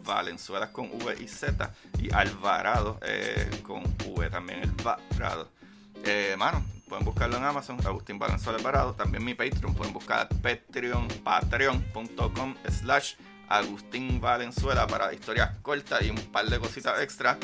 Valenzuela 0.05 0.71
con 0.71 0.89
V 0.91 1.15
y 1.21 1.27
Z 1.27 1.73
y 1.99 2.13
Alvarado 2.13 2.99
eh, 3.01 3.49
con 3.63 3.83
V 4.05 4.29
también, 4.29 4.59
el 4.61 4.71
Alvarado. 4.79 5.49
Eh, 6.03 6.35
mano, 6.37 6.63
pueden 6.87 7.03
buscarlo 7.03 7.37
en 7.37 7.43
Amazon, 7.43 7.79
Agustín 7.85 8.19
Valenzuela 8.19 8.57
Alvarado. 8.59 8.93
También 8.93 9.23
mi 9.23 9.33
Patreon, 9.33 9.73
pueden 9.73 9.93
buscar 9.93 10.29
Patreon, 10.29 11.07
patreon.com 11.23 12.55
slash 12.69 13.15
Agustín 13.47 14.19
Valenzuela 14.19 14.87
para 14.87 15.13
historias 15.13 15.51
cortas 15.61 16.01
y 16.03 16.09
un 16.09 16.17
par 16.31 16.45
de 16.45 16.59
cositas 16.59 17.01
extra. 17.01 17.37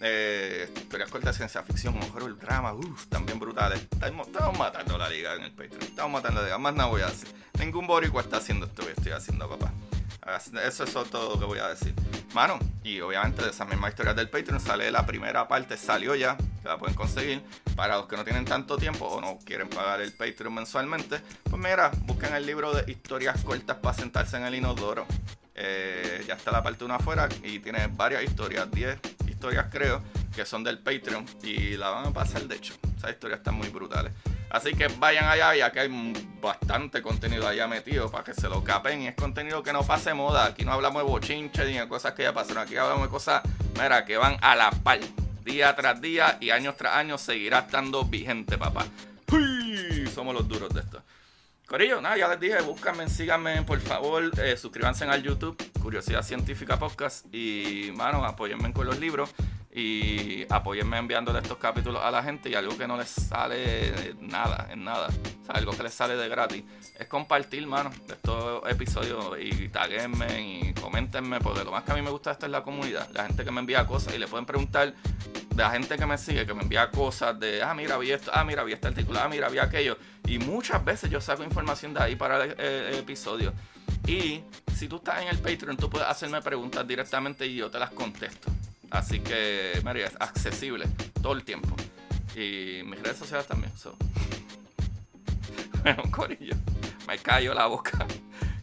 Eh, 0.00 0.68
historias 0.74 1.10
cortas 1.10 1.36
ciencia 1.36 1.62
ficción, 1.62 1.98
horror, 2.02 2.38
drama, 2.38 2.72
uff, 2.74 3.06
también 3.06 3.38
brutales. 3.38 3.80
Estamos, 3.90 4.28
matando 4.58 4.98
la 4.98 5.08
liga 5.08 5.34
en 5.34 5.44
el 5.44 5.52
Patreon. 5.52 5.82
Estamos 5.82 6.12
matando 6.12 6.40
la 6.40 6.46
liga. 6.46 6.58
Más 6.58 6.74
nada 6.74 6.88
voy 6.88 7.02
a 7.02 7.06
hacer. 7.06 7.28
Ningún 7.58 7.86
boricua 7.86 8.22
está 8.22 8.38
haciendo 8.38 8.66
esto 8.66 8.84
que 8.84 8.92
estoy 8.92 9.12
haciendo, 9.12 9.48
papá. 9.48 9.72
Eso 10.24 10.84
es 10.84 10.92
todo 10.92 11.34
lo 11.34 11.40
que 11.40 11.46
voy 11.46 11.58
a 11.58 11.68
decir. 11.68 11.94
Mano, 12.32 12.58
y 12.84 13.00
obviamente 13.00 13.42
de 13.42 13.50
esa 13.50 13.64
misma 13.64 13.88
historia 13.88 14.14
del 14.14 14.30
Patreon 14.30 14.60
sale 14.60 14.90
la 14.90 15.04
primera 15.04 15.48
parte, 15.48 15.76
salió 15.76 16.14
ya, 16.14 16.36
que 16.36 16.68
la 16.68 16.78
pueden 16.78 16.94
conseguir. 16.94 17.42
Para 17.74 17.96
los 17.96 18.06
que 18.06 18.16
no 18.16 18.24
tienen 18.24 18.44
tanto 18.44 18.78
tiempo 18.78 19.06
o 19.06 19.20
no 19.20 19.38
quieren 19.44 19.68
pagar 19.68 20.00
el 20.00 20.12
Patreon 20.12 20.54
mensualmente, 20.54 21.20
pues 21.42 21.60
mira, 21.60 21.90
busquen 22.06 22.34
el 22.34 22.46
libro 22.46 22.72
de 22.72 22.90
historias 22.90 23.42
cortas 23.42 23.76
para 23.78 23.96
sentarse 23.96 24.36
en 24.36 24.44
el 24.44 24.54
inodoro. 24.54 25.06
Eh, 25.54 26.24
ya 26.26 26.34
está 26.34 26.50
la 26.50 26.62
parte 26.62 26.84
1 26.84 26.94
afuera 26.94 27.28
y 27.42 27.58
tiene 27.58 27.88
varias 27.88 28.22
historias, 28.22 28.70
10 28.70 28.98
historias 29.28 29.66
creo, 29.70 30.02
que 30.34 30.46
son 30.46 30.62
del 30.62 30.78
Patreon 30.78 31.26
y 31.42 31.76
la 31.76 31.90
van 31.90 32.06
a 32.06 32.10
pasar 32.12 32.42
de 32.44 32.56
hecho. 32.56 32.74
Esas 32.96 33.10
historias 33.10 33.40
están 33.40 33.56
muy 33.56 33.68
brutales. 33.68 34.12
Así 34.52 34.74
que 34.74 34.86
vayan 34.98 35.24
allá, 35.24 35.56
ya 35.56 35.72
que 35.72 35.80
hay 35.80 36.12
bastante 36.42 37.00
contenido 37.00 37.48
allá 37.48 37.66
metido 37.66 38.10
para 38.10 38.22
que 38.22 38.34
se 38.34 38.50
lo 38.50 38.62
capen. 38.62 39.00
Es 39.02 39.14
contenido 39.14 39.62
que 39.62 39.72
no 39.72 39.82
pase 39.82 40.12
moda. 40.12 40.44
Aquí 40.44 40.66
no 40.66 40.72
hablamos 40.72 41.02
de 41.02 41.08
bochinche 41.08 41.64
ni 41.64 41.78
de 41.78 41.88
cosas 41.88 42.12
que 42.12 42.24
ya 42.24 42.34
pasaron. 42.34 42.64
Aquí 42.64 42.76
hablamos 42.76 43.04
de 43.04 43.08
cosas, 43.08 43.42
mira, 43.80 44.04
que 44.04 44.18
van 44.18 44.36
a 44.42 44.54
la 44.54 44.70
par. 44.70 45.00
Día 45.42 45.74
tras 45.74 46.02
día 46.02 46.36
y 46.38 46.50
año 46.50 46.74
tras 46.74 46.96
año 46.96 47.16
seguirá 47.16 47.60
estando 47.60 48.04
vigente, 48.04 48.58
papá. 48.58 48.84
¡Uy! 49.32 50.06
Somos 50.14 50.34
los 50.34 50.46
duros 50.46 50.72
de 50.74 50.80
esto. 50.80 51.02
Corillo, 51.66 52.02
nada, 52.02 52.18
ya 52.18 52.28
les 52.28 52.38
dije, 52.38 52.60
búscanme, 52.60 53.08
síganme, 53.08 53.62
por 53.62 53.80
favor, 53.80 54.30
eh, 54.38 54.58
suscríbanse 54.58 55.06
al 55.06 55.22
YouTube, 55.22 55.56
Curiosidad 55.80 56.22
Científica 56.22 56.78
Podcast, 56.78 57.24
y, 57.34 57.90
mano, 57.96 58.22
apóyenme 58.26 58.74
con 58.74 58.84
los 58.84 58.98
libros 59.00 59.30
y 59.74 60.44
apóyenme 60.50 60.98
enviándole 60.98 61.38
estos 61.38 61.56
capítulos 61.56 62.02
a 62.02 62.10
la 62.10 62.22
gente 62.22 62.50
y 62.50 62.54
algo 62.54 62.76
que 62.76 62.86
no 62.86 62.98
les 62.98 63.08
sale 63.08 64.14
nada, 64.20 64.68
en 64.70 64.84
nada, 64.84 65.08
o 65.08 65.46
sea, 65.46 65.54
algo 65.54 65.72
que 65.72 65.82
les 65.82 65.94
sale 65.94 66.14
de 66.14 66.28
gratis, 66.28 66.62
es 66.98 67.06
compartir, 67.06 67.66
mano, 67.66 67.90
estos 68.06 68.68
episodios 68.70 69.34
y 69.40 69.68
taguenme 69.68 70.40
y 70.42 70.74
comentenme, 70.74 71.40
porque 71.40 71.64
lo 71.64 71.70
más 71.70 71.84
que 71.84 71.92
a 71.92 71.94
mí 71.94 72.02
me 72.02 72.10
gusta 72.10 72.32
esto 72.32 72.44
es 72.46 72.52
la 72.52 72.62
comunidad, 72.62 73.08
la 73.12 73.24
gente 73.24 73.44
que 73.44 73.50
me 73.50 73.60
envía 73.60 73.86
cosas 73.86 74.14
y 74.14 74.18
le 74.18 74.28
pueden 74.28 74.44
preguntar 74.44 74.92
de 74.94 75.62
la 75.62 75.70
gente 75.70 75.96
que 75.96 76.04
me 76.04 76.18
sigue, 76.18 76.44
que 76.44 76.52
me 76.52 76.62
envía 76.62 76.90
cosas 76.90 77.40
de, 77.40 77.62
ah, 77.62 77.72
mira, 77.72 77.96
vi 77.96 78.12
esto, 78.12 78.30
ah, 78.34 78.44
mira, 78.44 78.64
vi 78.64 78.74
este 78.74 78.88
artículo, 78.88 79.20
ah, 79.20 79.28
mira, 79.28 79.48
vi 79.48 79.58
aquello, 79.58 79.96
y 80.26 80.38
muchas 80.38 80.84
veces 80.84 81.10
yo 81.10 81.20
saco 81.20 81.44
información 81.44 81.94
de 81.94 82.02
ahí 82.02 82.16
para 82.16 82.44
el 82.44 82.94
episodio. 82.94 83.54
Y 84.06 84.42
si 84.74 84.88
tú 84.88 84.96
estás 84.96 85.22
en 85.22 85.28
el 85.28 85.38
Patreon, 85.38 85.76
tú 85.76 85.88
puedes 85.88 86.08
hacerme 86.08 86.42
preguntas 86.42 86.86
directamente 86.86 87.46
y 87.46 87.56
yo 87.56 87.70
te 87.70 87.78
las 87.78 87.90
contesto. 87.90 88.50
Así 88.92 89.20
que, 89.20 89.80
María, 89.82 90.06
es 90.06 90.16
accesible 90.20 90.86
todo 91.22 91.32
el 91.32 91.44
tiempo. 91.44 91.74
Y 92.36 92.82
mis 92.84 93.00
redes 93.02 93.16
sociales 93.16 93.46
también. 93.46 93.72
So. 93.76 93.96
bueno, 95.82 96.02
Corillo, 96.10 96.54
me 97.08 97.18
callo 97.18 97.54
la 97.54 97.66
boca. 97.66 98.06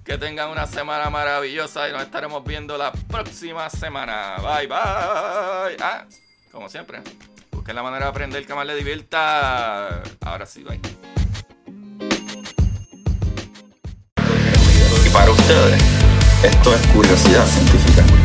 Que 0.06 0.18
tengan 0.18 0.50
una 0.50 0.66
semana 0.66 1.12
maravillosa 1.12 1.88
y 1.88 1.92
nos 1.92 2.02
estaremos 2.02 2.44
viendo 2.44 2.76
la 2.80 2.92
próxima 2.92 3.70
semana. 3.70 4.38
Bye, 4.38 4.66
bye. 4.66 5.78
Ah, 5.80 6.08
como 6.52 6.68
siempre, 6.68 7.00
busquen 7.52 7.76
la 7.76 7.84
manera 7.84 8.06
de 8.06 8.10
aprender 8.10 8.44
que 8.44 8.56
más 8.56 8.66
le 8.66 8.74
divierta. 8.74 10.02
Ahora 10.22 10.48
sí, 10.48 10.64
bye. 10.64 10.82
Y 15.06 15.10
para 15.12 15.30
ustedes, 15.30 15.84
esto 16.42 16.74
es 16.74 16.88
curiosidad 16.88 17.46
científica. 17.46 18.19